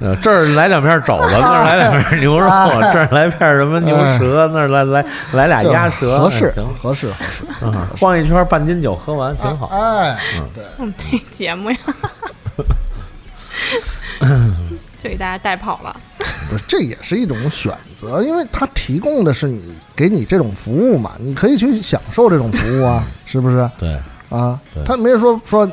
[0.00, 9.66] 呃这儿来两片肘子，那儿来两片牛肉，哎这儿来片什么牛舌，那儿来来来俩鸭舌，合适哎行，合适，合适，嗯晃一圈半斤酒喝完挺好。
[9.66, 10.16] 哎，
[10.54, 11.76] 对，我们这节目呀，
[15.04, 15.94] 就给大家带跑了。
[16.48, 23.70] 不是，这也是一种选择，因为他提供的是你给你这种服务嘛，你可以去享受这种服务啊， 是不是？
[23.78, 25.70] 对，啊，他没有说说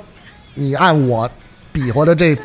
[0.53, 1.29] 你按我
[1.71, 2.37] 比划的这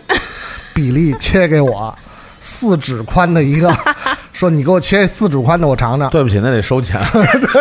[0.73, 1.93] 比例切给我
[2.39, 3.77] 四指宽的一个，
[4.33, 6.09] 说你给我切四指宽的，我尝尝。
[6.11, 7.01] 对不起，那得收钱。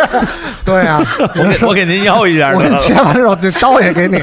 [0.63, 4.21] 对呀、我给我给您要一下我给你切完之后，这刀也给你。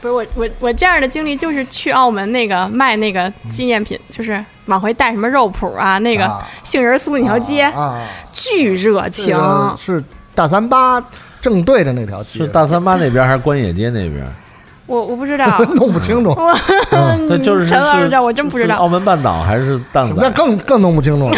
[0.00, 8.00] 不是我我我这样的经历就是去澳门那个卖那个纪念品，就是往回带什么肉脯啊，那个啊杏仁酥那条街，啊，
[8.32, 9.36] 巨热情。
[9.76, 10.02] 是
[10.34, 11.02] 大三八
[11.40, 14.24] 正对着那条街，是大三八那边还是关野街那边？
[14.86, 16.34] 我我不知道， 弄不清楚，
[17.44, 18.88] 就是陈老师这我真不知道澳。
[18.88, 20.20] 门半岛还是蛋仔？
[20.22, 21.36] 那更更弄不清楚了。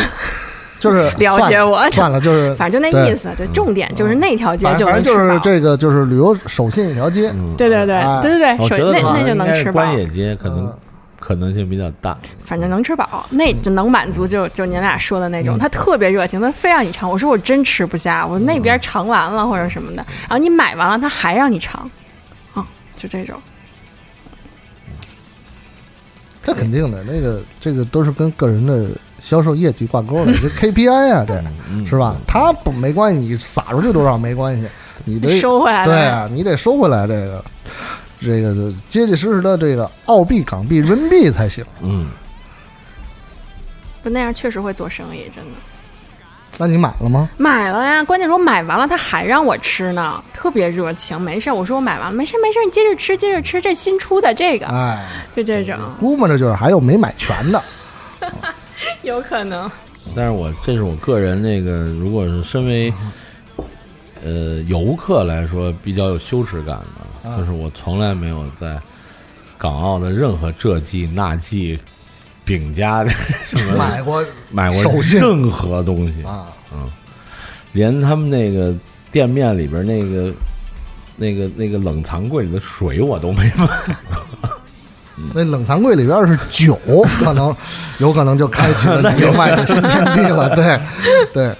[0.80, 5.16] 就是 了解我算了，就是 反正就那意思，对，重点就是那条街就反正反能吃饱。
[5.18, 10.78] 正就是这个就是旅游守信一条街，嗯，对对对哎对对对，那那就能吃饱关，野街可能嗯
[11.20, 12.16] 可能性比较大。
[12.44, 15.58] 反正能吃饱，那就能满足就就您俩说的那嗯种。
[15.58, 17.08] 他特别热情，他非让你尝。
[17.08, 21.88] 我说我真吃不下，我那嗯边尝完了或者什么的，然后你买完了他还让你尝，
[22.54, 22.66] 啊，
[22.96, 23.36] 就这种。
[26.42, 28.88] 这肯定的，那个这个都是跟个人的
[29.20, 31.34] 销售业绩挂钩的， 这 KPI 啊，这
[31.70, 32.16] 嗯，是吧？
[32.26, 34.66] 他不没关系，你撒出去多少没关系，
[35.04, 37.44] 你得收回来对啊，你得收回来这个
[38.20, 41.64] 这个结结实实的这个澳币、港币、人民币才行。
[41.82, 42.08] 嗯，
[44.02, 45.50] 不那样确实会做生意，真的。
[46.58, 47.30] 那你买了吗？
[47.38, 51.18] 买了呀，关键是我买完了，他还让我吃呢，特别热情。
[51.18, 57.62] 没事，我说我买完了，没事没事，你接着吃，接着吃，这新出的这个，哎，就这种，估摸着就是还有没买全的。
[59.02, 59.70] 有可能。
[60.14, 62.92] 但是我这是我个人那个，如果是身为
[64.24, 66.78] 呃游客来说，比较有羞耻感
[67.22, 67.36] 的，啊。
[67.36, 68.80] 就是我从来没有在
[69.58, 71.78] 港澳的任何这记那记
[72.44, 73.10] 饼家的
[73.44, 76.90] 什么买过 买过任何东西，啊，嗯。
[77.72, 78.74] 连他们那个
[79.12, 80.32] 店面里边那个
[81.16, 83.68] 那个那个冷藏柜里的水我都没买。
[85.34, 86.78] 那冷藏柜里边是酒，
[87.22, 87.54] 可能
[87.98, 90.50] 有可能就开启了你 另外的新天地了。
[90.56, 90.80] 对，
[91.32, 91.56] 对，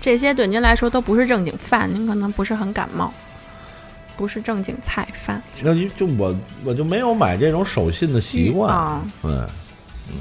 [0.00, 3.12] 这些对您来说都不是正经饭，您可能不是很感冒，
[4.16, 5.42] 不是正经菜饭。
[5.62, 9.00] 那就就我我就没有买这种守信的习惯，啊。
[9.22, 10.16] 对，嗯，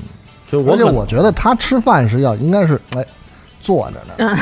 [0.51, 3.05] 就我而且我觉得他吃饭是要应该是哎
[3.61, 4.37] 坐着的，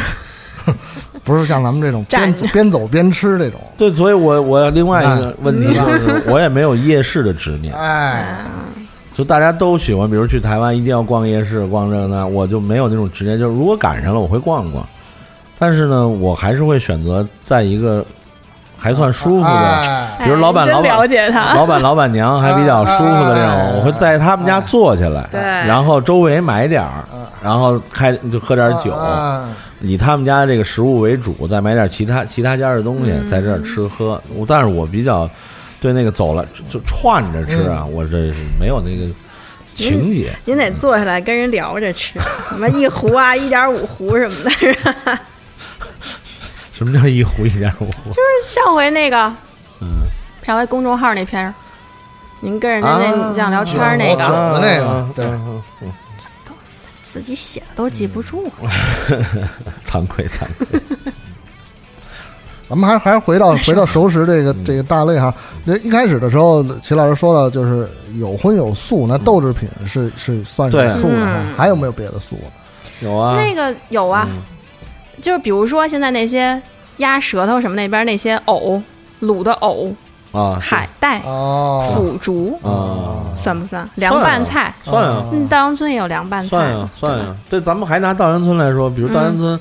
[1.23, 3.59] 不是像咱们这种边边走边吃这种。
[3.77, 7.73] 对，所以我我另外一个哎问题就是，我也没有夜市的执念。
[7.75, 8.37] 哎，
[9.13, 13.37] 就大家都喜欢，比如去台湾一定要逛夜市，逛这个那，我就没有那种执念。
[13.37, 14.85] 就是如果赶上了，我会逛逛，
[15.57, 18.05] 但是呢，我还是会选择在一个
[18.77, 20.89] 还算舒服的，哎比如老板老板
[21.55, 25.41] 老板老板娘还比较舒服的这哎种，我会在他们家坐下来，对。
[25.41, 27.03] 然后周围买点儿，
[27.43, 29.49] 然后开就喝点酒，啊
[29.81, 34.21] 以他们家这个食物为主，再买点其他其他家的东西，在这儿吃喝。
[34.33, 35.29] 我但是我比较
[35.79, 39.07] 对那个走了就就串着吃啊，我这是没有那个
[39.73, 40.33] 情节。
[40.45, 45.19] 您得坐下来跟人聊着吃，什么一壶啊、一点五壶什么的，是吧？
[46.73, 48.09] 什么叫一壶一点五壶？
[48.09, 49.17] 就是上回那个，
[49.81, 50.07] 嗯，
[50.43, 51.53] 上回公众号那篇，
[52.41, 55.25] 您跟人家那啊这样聊天儿那酒个，的那个，对，
[57.11, 58.51] 自己写的都记不住。
[59.85, 60.79] 惭愧惭愧。
[62.69, 65.33] 咱们还还是回到回到熟食这个这个大类哈。
[65.65, 67.89] 那一开始的时候，齐老师说了就是
[68.19, 71.37] 有荤有素，那豆制品是是算是对素的哈？
[71.39, 72.37] 嗯，还有没有别的素？
[73.01, 74.41] 有啊，那个有啊，嗯。
[75.19, 76.61] 就是比如说现在那些
[76.97, 78.81] 鸭舌头什么那边那些藕
[79.19, 79.91] 卤的藕，
[80.31, 83.89] 啊，海带、哦，腐竹啊，算不算？
[83.95, 87.35] 凉拌菜，算啊，嗯，稻香村也有凉拌菜，算呀，算啊。
[87.49, 89.59] 对，咱们还拿稻香村来说，比如稻香村，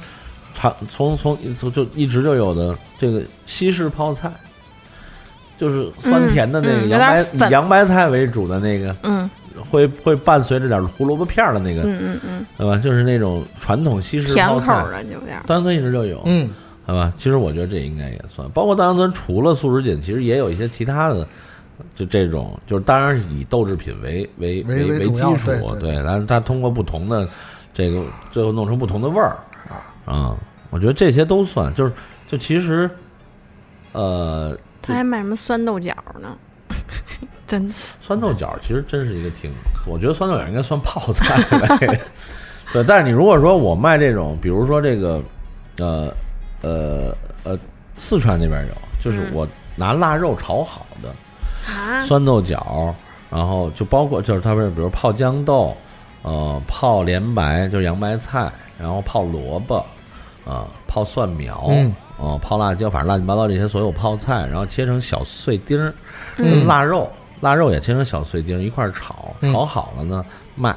[0.55, 4.31] 长从从从就一直就有的这个西式泡菜，
[5.57, 7.49] 就是酸甜的那个嗯嗯洋白有点粉。
[7.49, 9.29] 以洋白菜为主的那个，嗯。
[9.73, 12.77] 会会伴随着点胡萝卜片儿的那个，嗯嗯嗯，对吧？
[12.77, 16.49] 就是那种传统西式甜口泡菜，的有点儿，稻香村一直就有，嗯，
[16.89, 17.13] 对吧？
[17.19, 21.29] 其实我觉得这应该也算，包括稻香村除了素食锦，其实也有一些其他的，
[21.95, 27.29] 就这种，就是当然以豆制品为为为为为基础，对对但是它通过不同的
[27.75, 29.37] 这个，最后弄成不同的味儿
[30.07, 30.35] 啊，
[30.71, 31.93] 我觉得这些都算，就是
[32.27, 32.89] 就其实，
[33.93, 36.35] 呃，他还卖什么酸豆角呢？
[37.47, 39.53] 真的，酸豆角其实真是一个挺，
[39.87, 41.37] 我觉得酸豆角应该算泡菜
[41.81, 42.01] 类。
[42.73, 45.23] 对，但是你如果说我卖这种，比如说这个，
[45.79, 46.13] 呃
[46.63, 47.59] 呃呃，
[47.97, 49.31] 四川那边有，就是嗯。
[49.35, 51.09] 我拿腊肉炒好的
[51.73, 52.95] 啊，酸豆角，
[53.31, 55.77] 然后就包括就是他们比如泡豇豆，
[56.23, 59.77] 呃，泡莲白就是洋白菜，然后泡萝卜，
[60.45, 61.95] 啊、泡蒜苗，嗯。
[62.21, 65.95] 呃，泡辣椒，反正乱七八糟这些所有泡菜，然后切成小碎丁儿，
[66.67, 67.09] 腊肉，
[67.41, 69.53] 腊肉也切成小碎丁儿一块儿炒，嗯。
[69.53, 70.75] 炒好了呢卖，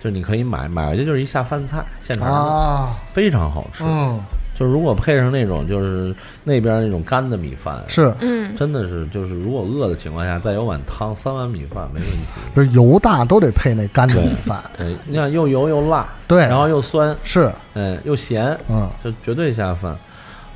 [0.00, 3.84] 就是你可以买，买回去就是一下饭菜，现成的，啊，非常好吃。
[3.86, 4.18] 嗯，
[4.54, 12.16] 就是如果配上那种就是那边那种干的米饭，是，嗯，真的是就是如果饿的情况下，再有碗汤，三碗米饭没问题。
[12.54, 16.38] 这 油大都得配那干的米饭，哎，你看又油又辣，对。
[16.40, 19.96] 然后又酸，是，哎，又咸，嗯，就绝对下饭。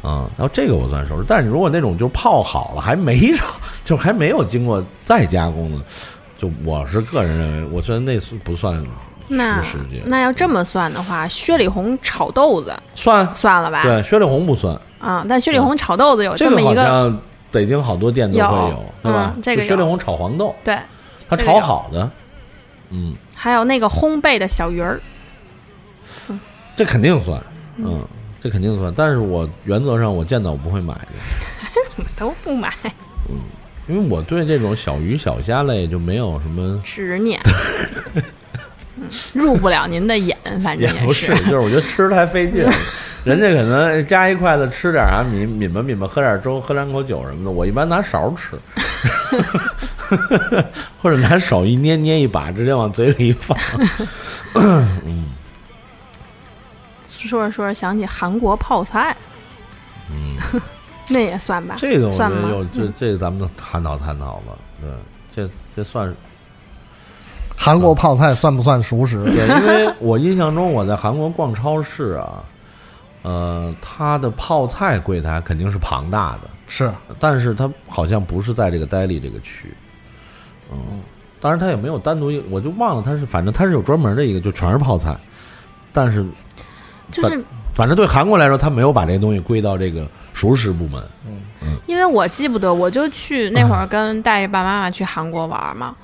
[0.04, 3.46] 嗯、然后这个我算熟，但是如果那种就泡好了还没炒，
[3.84, 5.84] 就还没有经过再加工的，
[6.38, 8.80] 就我是个人认为，我觉得那是不算
[9.28, 9.62] 那
[10.06, 12.74] 那要这么算的话，薛里红炒豆子。
[12.94, 13.34] 算。
[13.34, 13.82] 算了吧？
[13.82, 17.20] 对，薛里红不算，啊，但薛里红炒豆子有这么一个，好像
[17.50, 19.32] 北京好多店都会有有，对吧？
[19.36, 20.78] 嗯这个薛里红炒黄豆，对，
[21.28, 22.10] 它炒好的，
[22.90, 25.00] 嗯，还有那个烘焙的小鱼儿，
[26.76, 27.40] 这肯定算，
[27.76, 28.04] 嗯，
[28.40, 28.92] 这肯定算。
[28.96, 31.08] 但是我原则上我见到我不会买的，
[31.94, 32.72] 怎么都不买，
[33.28, 33.36] 嗯
[33.88, 37.40] 因为我对这种小鱼小虾类就没有什么，执念。
[39.00, 42.72] 嗯入不了您的眼，反正也不是，就是我觉得吃太费劲了。
[43.24, 47.50] 人家可能夹一筷子吃点啥，抿抿吧抿吧，喝点粥，喝两口酒什么的。
[47.50, 48.56] 我一般拿勺吃
[51.02, 53.58] 或者拿手一捏捏一把，直接往嘴里一放。
[54.54, 55.26] 嗯
[57.06, 59.14] 说着说着想起韩国泡菜，
[60.08, 60.60] 嗯，
[61.10, 61.74] 那也算吧？
[61.76, 64.54] 这个我觉得有这这个咱们探讨探讨吧。
[64.80, 64.90] 对，
[65.34, 66.14] 这这算是
[67.58, 69.20] 韩国泡菜算不算熟食？
[69.26, 72.44] 对，因为我印象中我在韩国逛超市啊，
[73.22, 79.74] 呃，它的泡菜柜台肯定是庞大的，是，但是它好像不是在这个呆利这个区，
[80.70, 81.00] 嗯，
[81.40, 85.16] 当然它也没有单独一，我就忘了它是，反正它是有专门的一个，就全是泡菜，
[85.92, 86.24] 但是
[87.10, 87.42] 就是
[87.74, 91.42] 反正对韩国来说，它没有把这个东西归到这个熟食部门，嗯。
[91.86, 95.94] 因为我记不得，我就去那会儿跟带着爸爸妈妈去韩国玩嘛，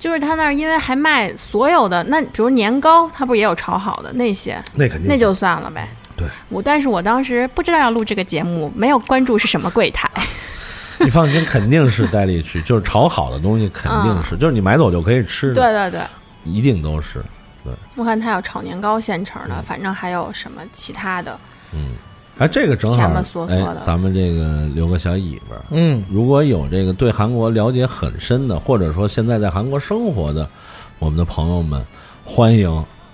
[0.00, 5.06] 就是他那儿因为还卖所有的，那比如年糕，他不是也有炒好的那些，那肯定。
[5.06, 5.86] 那就算了呗。
[6.16, 10.10] 对，我但是我当时不知道要录这个节目，没有关注是什么柜台。
[11.00, 16.00] 你放心，肯定是带利区，就是炒好的东西肯定是， 就是你买走就可以吃，对对对，
[16.44, 17.22] 一定都是，
[17.62, 17.72] 对。
[17.94, 21.38] 我看他有炒年糕现成的，反正还有什么其他的。
[21.72, 21.92] 嗯，
[22.40, 23.12] 哎，这个正好
[23.48, 25.56] 哎，咱们这个留个小尾巴。
[25.72, 30.48] 嗯，如果有这个对韩国了解很深的，或者说现在在韩国生活的
[30.98, 31.84] 我们的朋友们，
[32.24, 32.66] 欢迎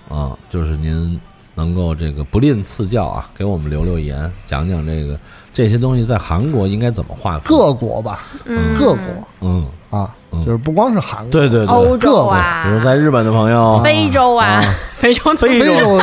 [0.08, 1.20] 啊，就是您
[1.56, 5.18] 能够这个不吝赐教啊，给我们留留言，讲讲这个
[5.52, 7.42] 这些东西在韩国应该怎么划分。
[7.48, 9.02] 各国吧，嗯，各国
[9.40, 10.44] 嗯，啊，嗯。
[10.44, 14.62] 就是不光是韩国，对对对，欧洲啊，比如在日本的朋友，非洲啊，
[14.94, 15.98] 非洲非洲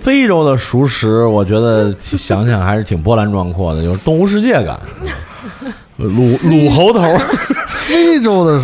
[0.00, 4.80] 非洲的熟食，我觉得想想还是挺波澜壮阔的，有动物世界感。
[5.98, 7.18] 卤卤猴头、
[7.86, 8.60] 非洲的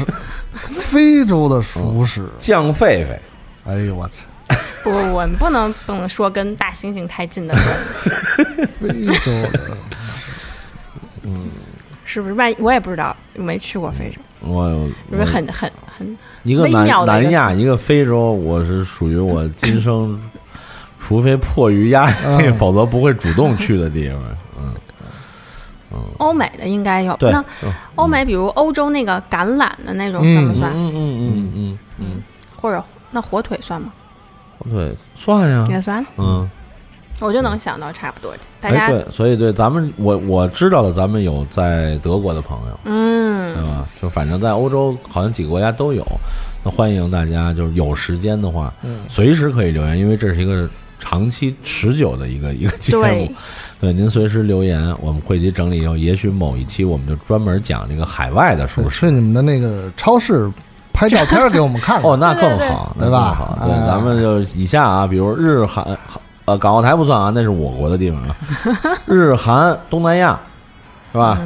[0.81, 3.19] 非洲的熟食，酱狒狒，
[3.67, 4.25] 哎呦我操，
[4.83, 7.55] 不不不，你不能不能说跟大猩猩太近的
[8.81, 9.77] 非洲的。
[11.25, 11.51] 嗯。
[12.09, 12.35] 是不是？
[12.35, 14.71] 万一我也不知道，没去过非洲，我
[15.11, 20.19] 是不是很很很一个南的一个南亚，一个非洲，我是属于我今生，
[21.07, 24.19] 除非迫于压力，嗯 否则不会主动去的地方。
[24.61, 24.75] 嗯
[25.93, 27.17] 嗯，欧美的应该有。
[27.17, 30.73] 对，那嗯欧美，比如欧洲那个橄榄的那种嗯算不算？
[30.75, 32.07] 嗯嗯嗯嗯嗯
[32.61, 32.83] 或者
[33.13, 33.93] 那火腿算吗？
[34.59, 36.05] 火腿，算呀，也算。
[36.17, 36.49] 嗯，
[37.21, 38.35] 我就能想到差不多。
[38.61, 43.87] 大哎，家对，所以对咱们，我我知道的，咱们有在德国的朋友，嗯对吧？
[44.03, 46.05] 就反正在欧洲好像几个国家都有。
[46.65, 53.35] 那欢迎大家就是有时间的话，嗯随时可以留言，因为这是一个长期持久的一个一个节目对。
[53.79, 59.07] 对，您随时留言，我们汇集整理以后，也许某一期我们就专门讲这个海外的熟食。
[59.07, 60.51] 去你们的那个超市
[60.95, 62.05] 拍照片给我们看看。
[62.11, 63.59] 哦，那更好，那对吧好。
[63.67, 65.87] 对，哎咱们就以下啊，比如日韩，
[66.47, 68.37] 呃，港澳台不算啊，那是我国的地方啊。
[69.05, 70.41] 日韩东南亚，
[71.13, 71.39] 是吧？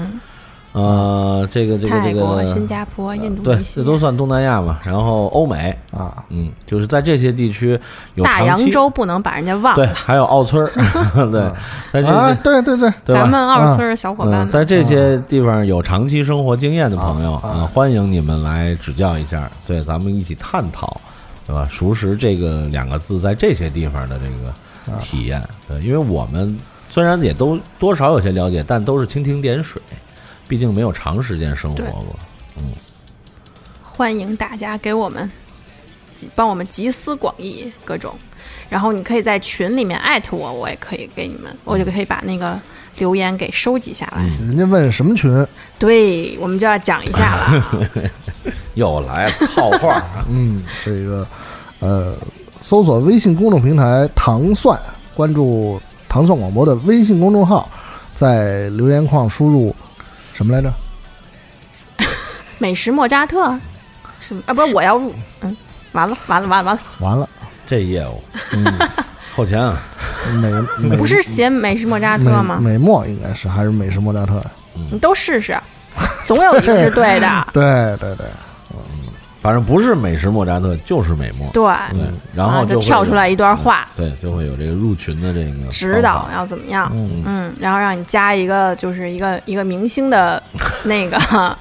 [0.73, 4.79] 呃，这个这个这泰国、新，加坡、印度对这都算东南亚嘛。
[4.85, 7.79] 然后欧美，啊，嗯，就是在这些地区
[8.15, 10.71] 有大长期洋洲不能把人家忘对，还有澳村儿，
[11.31, 11.43] 对，
[11.91, 13.23] 在这啊，些对对对，对吧？
[13.23, 21.01] 咱们澳村儿小伙伴嗯，在这些地方有长期生活经验的朋友啊啊，欢迎你们来指教一下，对，咱们一起探讨，
[21.49, 21.67] 对吧？
[21.69, 26.57] 熟识这个两个字在这些地方的这个体验，对，因为我们
[26.89, 29.83] 虽然也都多少有些了解，但都是蜻蜓点水，
[30.51, 32.19] 毕竟没有长时间生活过。
[32.57, 32.65] 嗯。
[33.85, 35.31] 欢迎大家给我们
[36.13, 38.13] 集帮我们集思广益各种，
[38.69, 42.59] 然后你可以在群里面艾特我，我也可以给你们，我就可以把那个
[42.99, 44.25] 留言给收集下来。
[44.41, 45.47] 人家问什么群？
[45.79, 47.89] 对，我们就要讲一下了。
[48.75, 51.25] 又来了套话啊，嗯，这个
[51.79, 52.17] 呃，
[52.61, 54.77] 搜索微信公众平台“糖蒜”，
[55.15, 57.71] 关注糖蒜广播的微信公众号，
[58.15, 59.73] 在留言框输入
[60.41, 60.73] 什么来着？
[62.57, 63.55] 美食莫扎特？
[64.21, 64.43] 什么？
[64.47, 65.55] 啊，不是我要入，嗯，
[65.93, 67.29] 完了完了完了完了，完了，
[67.67, 68.23] 这业务。
[68.53, 68.65] 嗯，
[69.37, 69.77] 后钱啊，
[70.41, 70.97] 美美。
[70.97, 72.59] 不是写美食莫扎特吗？
[72.59, 74.43] 美墨应该是还是美食莫扎特？
[74.91, 75.61] 你都试试，
[76.25, 77.47] 总有一个是对的。
[77.53, 77.63] 对
[78.01, 78.27] 对对，
[79.43, 81.63] 反正不是美食莫扎特就是美墨，对，
[81.93, 87.23] 对，然后啊就跳出来一段话，对，就会有这个入群的这个指导要怎么样，嗯。
[87.25, 90.43] 嗯，然后让你加一个就是一个一个明星的
[90.85, 91.19] 那个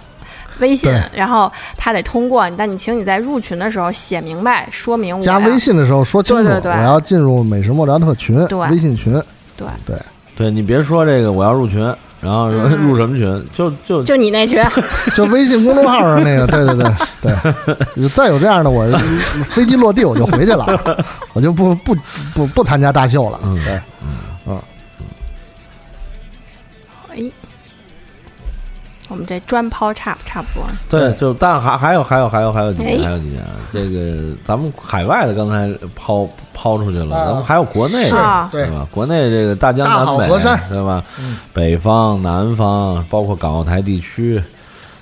[0.60, 9.14] 微信，然后他得通过，但你请你在入群的时候写明白，说明我加微，信的时候说清楚，对对对我要进入美食莫扎特群，对微信群，
[9.56, 9.66] 对。
[9.86, 9.96] 对，
[10.36, 11.82] 对你别说这个我要入群，
[12.22, 12.78] 然后说嗯。
[12.88, 14.62] 入什么群，就就就你那群，
[15.16, 17.34] 就微信公众号上那个，对对对
[17.96, 18.86] 对，再有这样的，我
[19.46, 20.66] 飞机落地我就回去了，
[21.34, 21.96] 我就不不
[22.34, 23.40] 不不参加大秀了。
[23.44, 23.82] 嗯对，哎，
[29.10, 33.44] 我们这专抛差不差不多，对，就但还还有还有还有还有几年还有几年，
[33.74, 38.88] 这个咱们海外的刚才抛抛出去了，啊咱们还有国内是的，啊对对吧？
[38.92, 40.28] 国内这个大江南北
[40.70, 41.04] 对吧？
[41.20, 44.42] 嗯北方、南方，包括港澳台地区，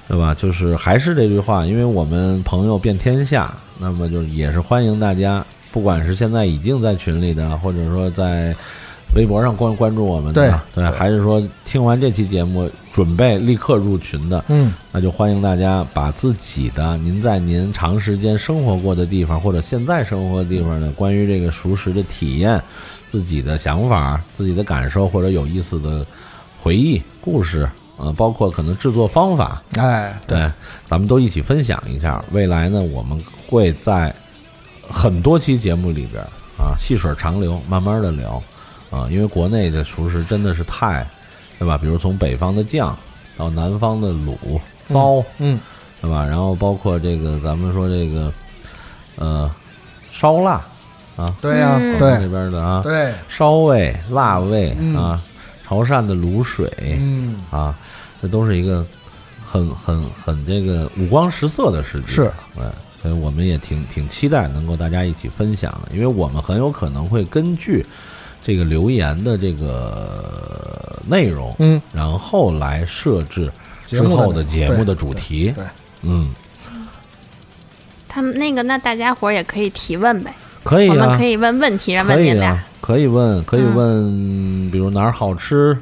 [0.07, 0.33] 对吧？
[0.33, 8.55] 就是还是这句话，因为我们朋友遍天下，那么就是也是欢迎大家，不管是现在已经在群里的，或者说在
[9.15, 22.59] 微博上关关注我们的，对，还是说听完这期节目准备立刻入群的，嗯，那就欢迎大家把自己的您在您长时间生活过的地方，或者现在生活的地方呢关于这个熟食的体验、
[23.05, 26.03] 自己的想法、自己的感受或者有意思的
[26.59, 30.51] 回忆、故事，呃，包括可能制作方法，哎，对，
[30.87, 32.25] 咱们都一起分享一下。
[32.31, 33.15] 未来呢，我们
[33.47, 34.11] 会在
[34.89, 36.19] 很多期节目里边
[36.57, 38.41] 啊，细水长流，慢慢的聊
[38.89, 41.07] 啊，因为国内的熟食真的是太，
[41.59, 41.77] 对吧？
[41.77, 42.97] 比如从北方的酱
[43.35, 44.35] 到南方的卤
[44.85, 45.59] 糟，嗯，
[46.01, 46.25] 对吧？
[46.25, 48.31] 然后包括这个咱们说这个
[49.15, 49.51] 呃
[50.11, 50.61] 烧腊
[51.15, 55.21] 啊，对呀，嗯广东那对边的啊，对，烧味、辣味嗯啊，
[55.65, 57.75] 潮汕的卤水，嗯，啊，
[58.21, 58.85] 这都是一个
[59.45, 62.07] 很很很这个五光十色的世界。
[62.07, 62.63] 是，对，
[63.01, 67.85] 所以我们也挺挺期待能够大家一起分享的，因为我们很有可能会根据
[68.47, 73.51] 这个留言的这个内容，嗯，然后来设置
[73.85, 75.51] 之后的节目的主题。
[75.53, 75.65] 对对。
[76.03, 76.29] 嗯，
[78.07, 80.33] 他们那个那大家伙儿也可以提问呗，
[80.63, 80.93] 可以啊。
[80.93, 82.51] 我们可，以问问题，让问你俩。
[82.51, 83.75] 啊，可以问，可以嗯。
[83.75, 85.77] 问，比如哪儿好吃。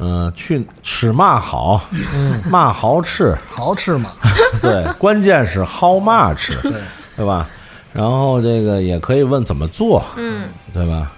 [0.00, 1.80] 嗯、去吃嘛好，
[2.12, 4.10] 嗯，嘛好吃，好吃嘛，
[4.60, 6.72] 对，关键是 how much，对，
[7.16, 7.48] 对吧？
[7.92, 11.12] 然后这个也可以问怎么做，嗯，对吧？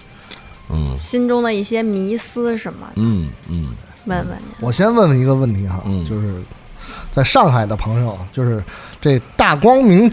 [0.69, 3.69] 嗯心中的一些迷思什么，嗯嗯
[4.05, 4.43] 问问你。
[4.59, 6.33] 我先问问一个问题哈，嗯就是
[7.11, 8.63] 在上海的朋友，就是
[9.01, 10.11] 这大光明，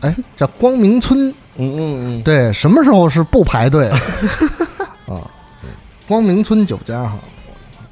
[0.00, 1.78] 哎，叫光明村，嗯嗯
[2.18, 3.94] 嗯，对，什么时候是不排队的
[5.12, 5.30] 啊？
[6.06, 7.18] 光明村酒家哈，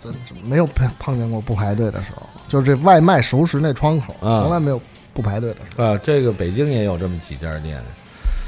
[0.00, 4.80] 真真没有碰碰见过不排队的时候，就是这外卖熟食那窗口，啊从来没有
[5.12, 5.84] 不排队的时候。
[5.84, 7.82] 啊，这个北京也有这么几家店。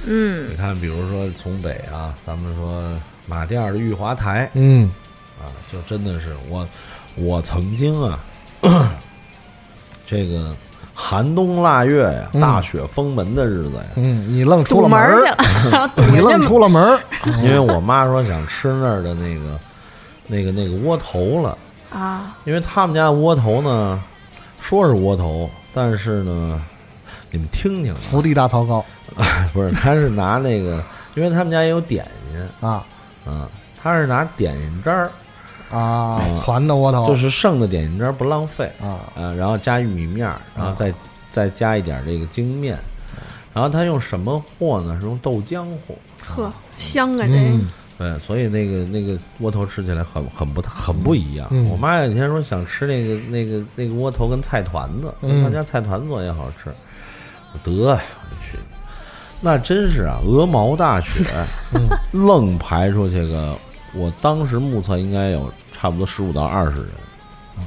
[0.06, 2.96] 嗯，你看，比如说从北啊，咱们说
[3.26, 4.48] 马甸儿的玉华台。
[4.54, 4.90] 嗯。
[5.38, 6.66] 啊，就真的是我，
[7.16, 8.18] 我曾经啊，
[10.06, 10.54] 这个
[10.94, 12.40] 寒冬腊月呀，嗯。
[12.40, 15.36] 大雪封门的日子呀，嗯，你愣出了门儿。
[16.10, 17.00] 你愣出了门儿，
[17.42, 19.58] 因为我妈说想吃那儿的那个
[20.26, 21.58] 那个那个窝头了，
[21.90, 24.02] 啊，因为他们家的窝头呢，
[24.58, 26.62] 说是窝头，但是呢，
[27.30, 28.82] 你们听听啊，福地大槽糕
[29.52, 30.82] 不是，他是拿那个，
[31.14, 32.82] 因为他们家也有点心，啊
[33.26, 33.48] 嗯，
[33.82, 35.10] 他是拿点心渣儿，
[35.70, 37.06] 啊，嗯攒的窝头。
[37.06, 40.92] 就是剩的点心渣儿不浪费，啊，呃，然后加玉米面儿，然后再、
[41.30, 42.78] 再加一点这个精面，
[43.52, 44.98] 然后他用什么和呢？
[45.00, 45.94] 是用豆浆和。
[46.24, 47.34] 呵，香啊这。
[47.34, 47.68] 嗯
[47.98, 51.48] 对，所以那个那个窝头吃起来很很不很不一样。
[51.50, 51.66] 嗯。
[51.70, 55.42] 我妈有一天说想吃那个那个那个窝头跟菜团子，嗯。
[55.42, 56.70] 他家菜团子也好吃。
[57.54, 58.58] 我得呀，我就去，
[59.40, 61.24] 那真是啊，鹅毛大雪，
[61.74, 63.56] 嗯 愣排出去个，
[63.94, 66.88] 我当时目测应该有差不多十五到二十人。
[67.58, 67.64] 嗯，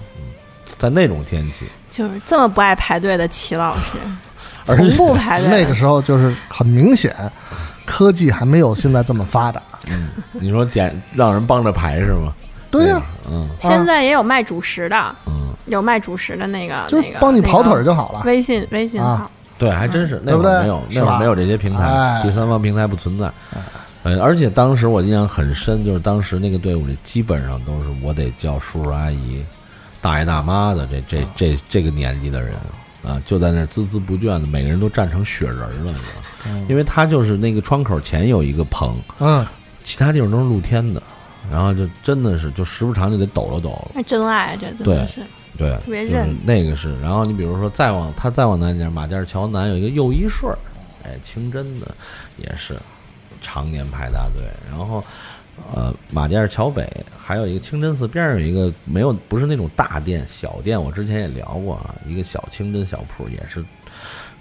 [0.78, 3.98] 在那种天气，就是这么不爱排队的齐老师，
[4.68, 5.50] 而从且不排队。
[5.50, 7.16] 那个时候就是很明显，
[7.86, 9.62] 科技还没有现在这么发达。
[9.88, 12.34] 嗯你说点让人帮着排是吗？
[12.70, 13.02] 对呀、
[13.32, 18.26] 嗯现在也有卖主食的，嗯，有卖主食的那个，就那个帮你跑腿就好了个。
[18.26, 22.24] 微信微信啊号，对，还真是那会儿没有，那会儿没有这些平台，哎。
[22.24, 23.32] 第三方平台不存在。
[24.02, 29.44] 呃，而且当时我印象很深，就是当时那个队伍里基本上都是我得叫叔叔阿姨、
[30.00, 32.54] 大爷大妈的这这这这个年纪的人
[33.06, 36.50] 啊，就在那孜孜不倦的，每个人都站成雪人了，你知道？
[36.70, 39.46] 因为他就是那个窗口前有一个棚，嗯，
[39.84, 41.04] 其他地方都是露天的，
[41.52, 43.92] 然后就真的是就时不常就得抖了抖了。
[43.96, 45.22] 那真爱这真对的是
[45.58, 47.00] 对，就是特别认那个是。
[47.02, 50.58] 然后你比如说再往他再往南点，马甸桥南有一个又一顺儿，
[51.04, 51.88] 哎，清真的
[52.38, 52.78] 也是
[53.42, 54.44] 常年排大队。
[54.70, 55.04] 然后
[55.74, 56.88] 呃，马甸桥北
[57.18, 63.64] 还有一个清真寺边上有一个没有不是那种大店小店，我之前也聊过啊，一个小清真小铺也是。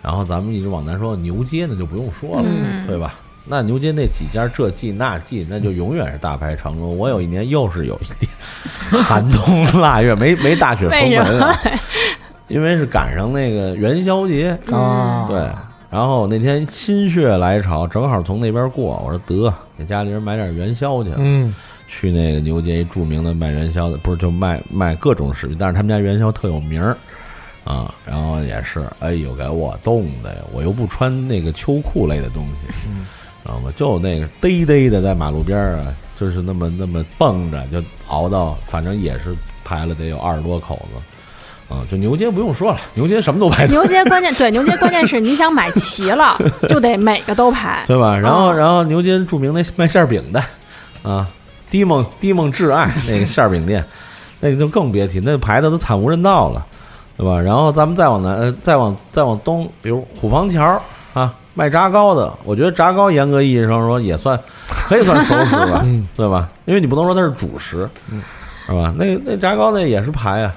[0.01, 3.15] 然后咱们一直往南说牛街，那就不用说了，嗯对吧？
[3.49, 6.97] 那牛街那几家这季那季，那就永远是大排长龙。
[6.97, 11.59] 我有一年又是有一年寒冬腊月，没没大雪封门啊，
[12.49, 15.41] 因为是赶上那个元宵节，啊，对。
[15.91, 21.11] 然后那天心血来潮，正好从那边过，我说得给家里人买点元宵去。
[21.17, 21.55] 嗯，
[21.87, 26.95] 去那个牛街一著名的卖元宵的，不是就卖卖各种食品，但是他们家元宵特有名儿
[27.65, 27.95] 啊。
[28.05, 30.43] 然后也是，哎呦，给我冻的呀！
[30.53, 32.91] 我又不穿那个秋裤类的东西，
[33.43, 33.73] 知道吗？
[33.77, 39.35] 就那个嘚嘚的在马路边儿啊，就是那么那么蹦着，就熬到，反正也是
[39.65, 41.03] 排了得有二十多口子。
[41.75, 46.35] 啊，就牛街不用说了，牛街什么都排，牛街关键 对牛街关键是你想买齐了，
[46.67, 47.85] 就得每个都排。
[47.87, 48.17] 对吧？
[48.19, 50.43] 然后，哦然后牛街著名那卖馅儿饼的，
[51.03, 51.29] 啊，
[51.71, 53.85] 低梦低梦挚爱那个馅儿饼店，
[54.41, 56.65] 那个就更别提，那排的都惨无人道了，
[57.19, 57.39] 对吧？
[57.39, 60.83] 然后咱们再往南，呃，再往再往东，比如虎坊桥
[61.13, 64.39] 啊，卖炸糕的，我觉得炸糕严格意义上说也算
[64.69, 66.49] 可以算熟食吧， 嗯对吧？
[66.67, 67.89] 因为你不能说它是主食，
[68.69, 68.95] 是吧？
[68.97, 70.55] 那那炸糕那也是排啊。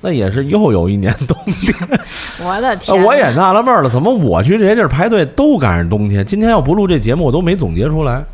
[0.00, 1.74] 那也是又有一年冬天，
[2.40, 6.24] 我的天，我也纳了闷儿了，怎么我去这些地儿排队都赶上冬天？
[6.24, 8.24] 今天要不录这节目，我都没总结出来。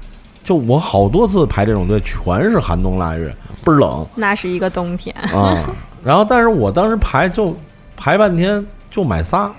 [0.44, 3.34] 就我好多次排这种队，全是寒冬腊月，
[3.64, 5.56] 倍儿冷那是一个冬天，啊。
[6.04, 7.56] 然后，但是我当时排就
[7.96, 9.50] 排半天，就买仨。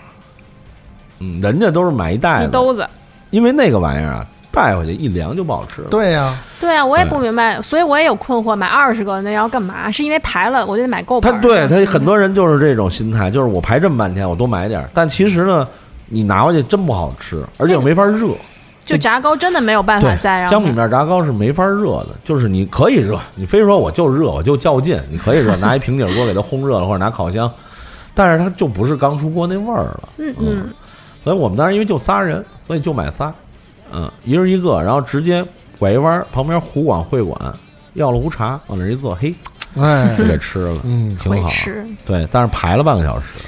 [1.20, 2.88] 嗯，人家都是买一袋子，一兜子。
[3.32, 5.90] 因为那个玩意儿啊，带回去一凉就不好吃了。
[5.90, 9.92] 对呀、对啊，我也不明白，所以我也有困惑，买二十个那要干嘛？
[9.92, 11.36] 是因为排了我就得买够本儿。
[11.36, 14.90] 他对他很多人就是这种心态，就是我排这么半天，我多买点儿。
[14.94, 15.68] 但其实呢，
[16.08, 18.28] 你拿回去真不好吃，而且又没法热。
[18.86, 27.52] 就炸糕真的没有办法对，再让它江米面炸糕是没法热的，就是你可以热，你非说我就热，我就较劲，你可以热， 拿一平底锅给它烘热了，或者拿烤箱，
[28.14, 30.10] 但是它就不是刚出锅那味儿了。
[30.18, 30.70] 嗯嗯，
[31.26, 33.34] 所以我们当时因为就仨人，所以就买仨，
[33.92, 35.44] 嗯，一人一个，然后直接
[35.80, 37.38] 拐一弯儿，旁边湖广会馆
[37.96, 39.34] 要了壶茶，往那儿一坐，嘿，
[39.76, 41.50] 哎就，给吃了，嗯挺好。
[41.50, 41.84] 吃。
[42.06, 43.44] 对，但是排了半个小时，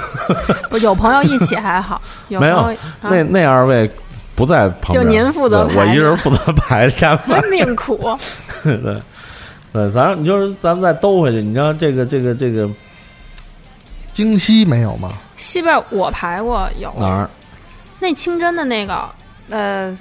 [0.70, 3.90] 不有朋友一起还好， 有没有朋友啊那那二位
[4.34, 7.42] 不在旁边，就您负责排我排一人负责排加饭。
[7.50, 8.18] 命苦。
[8.64, 9.02] 对，
[9.72, 12.66] 对，咱你就是咱们再兜回去，你知道这个这个这个
[14.12, 15.12] 京西没有吗？
[15.36, 16.92] 西边我排过有。
[16.98, 17.30] 哪儿？
[17.98, 19.08] 那清真的那个，
[19.50, 19.96] 呃，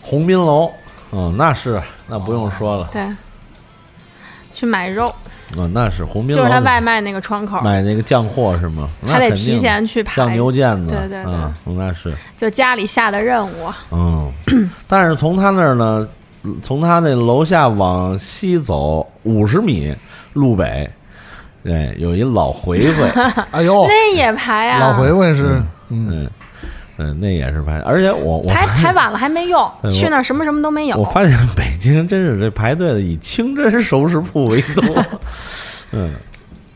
[0.00, 0.72] 鸿宾楼，
[1.12, 3.06] 嗯，那是那不用说了，对，
[4.50, 5.04] 去买肉，
[5.56, 6.42] 嗯，那是鸿宾楼。
[6.42, 8.88] 就是他外卖那个窗口，买那个酱货是吗？
[9.00, 10.16] 那还得提前去排。
[10.16, 11.32] 酱，牛腱子，对对对。
[11.32, 13.72] 嗯，那是，就家里下的任务。
[13.90, 14.32] 嗯，
[14.88, 16.08] 但是从他那儿呢，
[16.62, 19.94] 从他那楼下往西走五十米
[20.32, 20.90] 路北，
[21.64, 23.08] 对，有一老回回，
[23.50, 26.30] 哎呦，那也排啊，老回回是嗯，嗯
[26.98, 30.96] 嗯，那也是排，而且我我排排晚了还没用 去那儿什么什么都没有。
[30.98, 35.04] 我发现北京真是这排队的以清真熟食铺为多，
[35.90, 36.12] 嗯。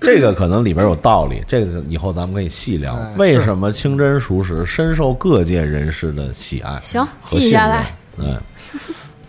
[0.00, 3.14] 这个可能里边有道理，这个以后咱们可以细聊哎。
[3.16, 6.78] 为什么清真熟食深受各界人士的喜爱？
[6.80, 7.86] 行，记下来。。
[8.16, 8.40] 嗯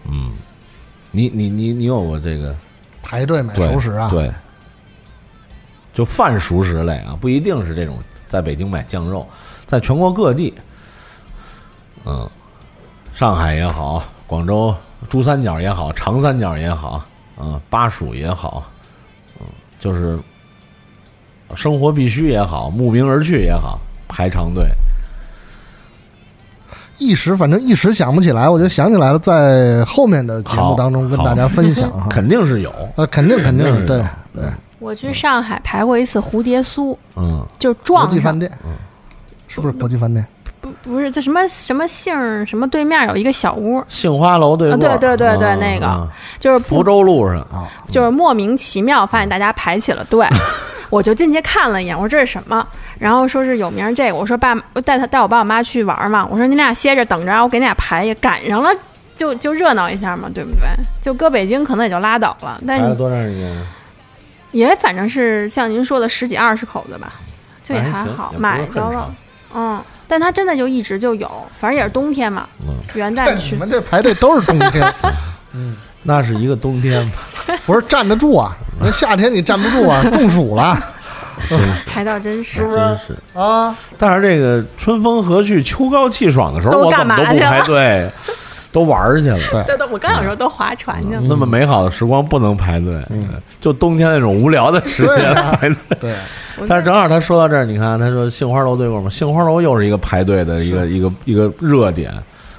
[0.08, 0.32] 嗯，
[1.10, 2.56] 你你你你有过这个
[3.02, 4.32] 排队买熟食啊，对，
[5.94, 9.28] 就泛熟食类啊，不一定是这种在北京买酱肉，
[9.66, 10.54] 在全国各地，
[12.06, 12.30] 嗯，
[13.14, 14.74] 上海也好，广州
[15.10, 17.04] 珠三角也好，长三角也好，
[17.38, 18.64] 嗯，巴蜀也好，
[19.40, 19.46] 嗯，
[19.80, 20.18] 就是
[21.56, 24.64] 生活必须也好，慕名而去也好，排长队。
[26.98, 32.08] 一时反正一时想不起来，我就想起来了，在后面的节目当中跟大家分享哈。
[32.12, 34.04] 肯定是有，呃，肯定肯定是有对，
[34.80, 38.72] 我去上海排过一次蝴蝶酥，嗯，就撞国际饭店，嗯
[39.48, 40.26] 是不是国际饭店？
[40.62, 46.08] 不不是这什么什么杏儿什么对面有一个小屋，杏花楼对面，啊对对对对嗯那个嗯
[46.40, 50.28] 就是福州路上，啊，就是莫名其妙发现大家排起了队，
[50.90, 52.66] 我就进去看了一眼，我说这是什么？
[53.00, 58.70] 然后说是有名这个，我说爸我带他带我爸我妈去玩嘛，我说你俩歇着等着啊，我给你俩排一个，赶上了
[59.16, 60.68] 就就热闹一下嘛，对不对？
[61.02, 63.66] 就搁北京可能也就拉倒了，但是排了多长时间？
[64.52, 67.14] 也反正是像您说的十几二十口子吧，
[67.64, 69.14] 就也还好，买着了，
[69.54, 69.82] 嗯。
[70.12, 73.56] 但它真的就一直就有，反正也是冬天嘛，嗯，元旦去。
[73.56, 74.94] 们这排队都是冬天，
[75.54, 77.18] 嗯那是一个冬天吧，
[77.68, 78.58] 不是站得住啊？
[78.82, 80.76] 那夏天你站不住啊，中暑了
[81.86, 83.16] 还倒真是，是真是。
[83.40, 83.76] 啊！
[84.00, 88.12] 但是这个春风和煦、秋高气爽的时候，都我怎么都不干嘛去排队，
[88.72, 89.40] 都玩儿去了。
[89.52, 91.22] 对对对，我刚想说都划船去了。
[91.28, 93.02] 那么美好的时光不能排队，
[93.60, 95.76] 就冬天那种无聊的时间排队。
[96.00, 96.16] 对，
[96.68, 99.10] 但是正好他说到这儿，你看他说杏花楼对过吗？
[99.10, 102.14] 杏花楼又是一个排队的一个一个一个热点，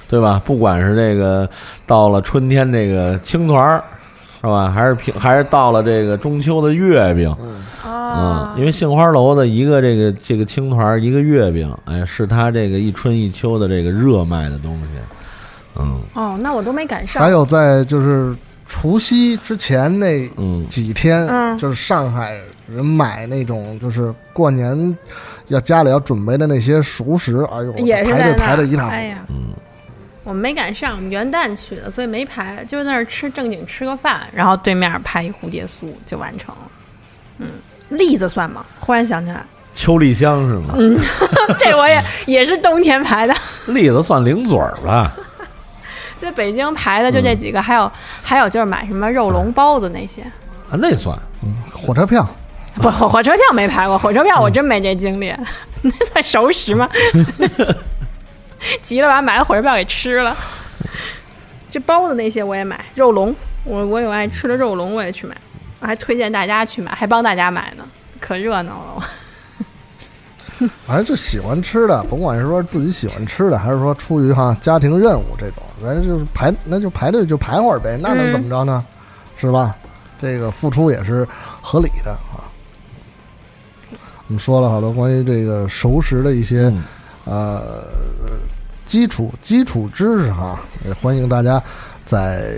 [0.09, 0.41] 对吧？
[0.43, 1.49] 不管是这个
[1.85, 3.83] 到了春天这个青团儿，
[4.41, 4.69] 是吧？
[4.69, 14.87] 还是平还是到了这个中秋的月饼，嗯啊，，因为杏花楼的一个这个这个青团儿，一个月饼，哎，是他这个一春一秋的这个热卖的东西，
[15.75, 17.21] 嗯哦，那我都没赶上。
[17.21, 18.35] 还有在就是
[18.67, 24.97] 除夕之前那嗯，几天，嗯就是上海人买那种就是过年
[25.47, 28.95] 要家里要准备的那些熟食，哎呦，也是排队排的一塌糊涂。
[28.95, 29.35] 哎呀，嗯
[30.23, 36.61] 我们没赶上，我们元旦去的，所以没排，就在那儿吃正经吃个饭，然后对面拍一蝴蝶酥就完成了。
[37.39, 37.47] 嗯，
[37.89, 38.63] 栗子算吗？
[38.79, 39.43] 忽然想起来，
[39.73, 40.75] 秋栗香是吗？
[40.77, 40.95] 嗯
[41.57, 43.33] 这我也也是冬天排的，
[43.73, 45.11] 栗子算零嘴儿吧？
[46.21, 47.91] 在北京排的就这几个，还有
[48.21, 50.21] 还有就是买什么肉龙包子那些。
[50.69, 51.17] 啊，那算
[51.73, 52.23] 火车票，
[52.75, 55.33] 不，火火车票没排过，火车票我真没这经历，
[55.81, 56.87] 那算熟食吗？
[58.83, 60.37] 急了把买的火车票给吃了。
[61.67, 65.35] 这包子那些我也买，肉龙我我有爱吃的肉龙我也去买，
[65.79, 67.83] 我还推荐大家去买，还帮大家买呢，
[68.19, 69.03] 可热闹了。
[70.85, 78.83] 反 正就喜欢吃的，甭管是说自己喜欢吃的，还是说出于哈家庭任务这种，反正就是排，那就排队就排会儿呗，那能怎么着呢？
[79.37, 79.75] 是吧？
[80.21, 81.27] 这个付出也是
[81.61, 82.45] 合理的啊。
[84.27, 86.83] 我们说了好多关于这个熟食的一些、嗯
[87.25, 87.83] 呃
[88.83, 91.63] 基础基础知识哈，也欢迎大家
[92.03, 92.55] 在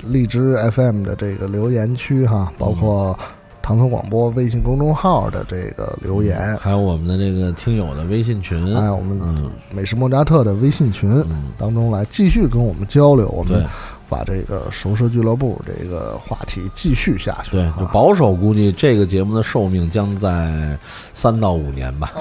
[0.00, 3.18] 荔枝 FM 的这个留言区哈，包括
[3.64, 9.50] 唐宋广播微信公众号的这个留言，还有我们的这个听友的微信群，还有我们嗯。
[9.70, 13.64] 美食莫扎特的微信群嗯，当中来继续跟我们交流，我们
[14.06, 17.52] 把这个熟食俱乐部这个话题继续下去。
[17.52, 20.78] 对，就啊保守估计这个节目的寿命将在
[21.14, 22.12] 三到五年吧。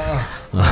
[0.54, 0.64] 啊。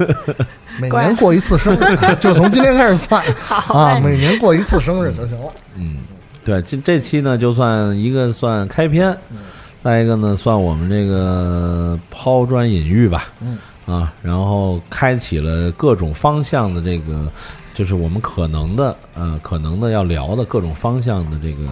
[0.78, 3.24] 每年过一次生日， 就从今天开始算。
[3.40, 3.72] 好。
[3.72, 5.50] 啊，每年过一次生日就行了。
[5.76, 6.00] 嗯，
[6.44, 9.16] 对，这这期呢，就算一个算开篇，
[9.84, 13.28] 再一个呢，算我们这个抛砖引玉吧。
[13.42, 17.30] 嗯啊，然后开启了各种方向的这个，
[17.74, 21.68] 就是我们可能的呃可能的要聊的各种方向的这个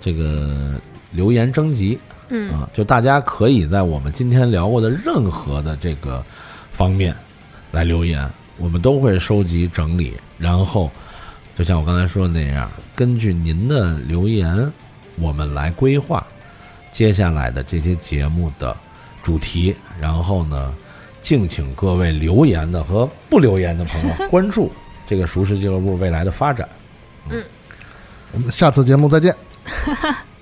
[0.00, 0.80] 这个
[1.10, 1.98] 留言征集。
[2.28, 6.24] 嗯啊，就大家可以在我们今天聊过的任何的这个
[6.70, 7.12] 方面
[7.72, 10.88] 来留言，我们都会收集整理，然后
[11.58, 14.72] 就像我刚才说的那样，根据您的留言，
[15.18, 16.24] 我们来规划
[16.92, 18.76] 接下来的这些节目的
[19.22, 20.74] 主题，然后呢，
[21.22, 24.72] 敬请各位留言的和不留言的朋友关注
[25.06, 26.68] 这个熟食俱乐部未来的发展。
[27.28, 27.42] 嗯
[28.32, 29.34] 我们下次节目再见。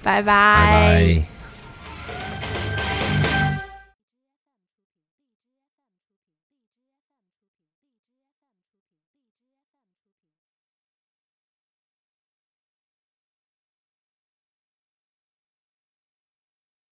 [0.03, 1.38] 拜 拜拜。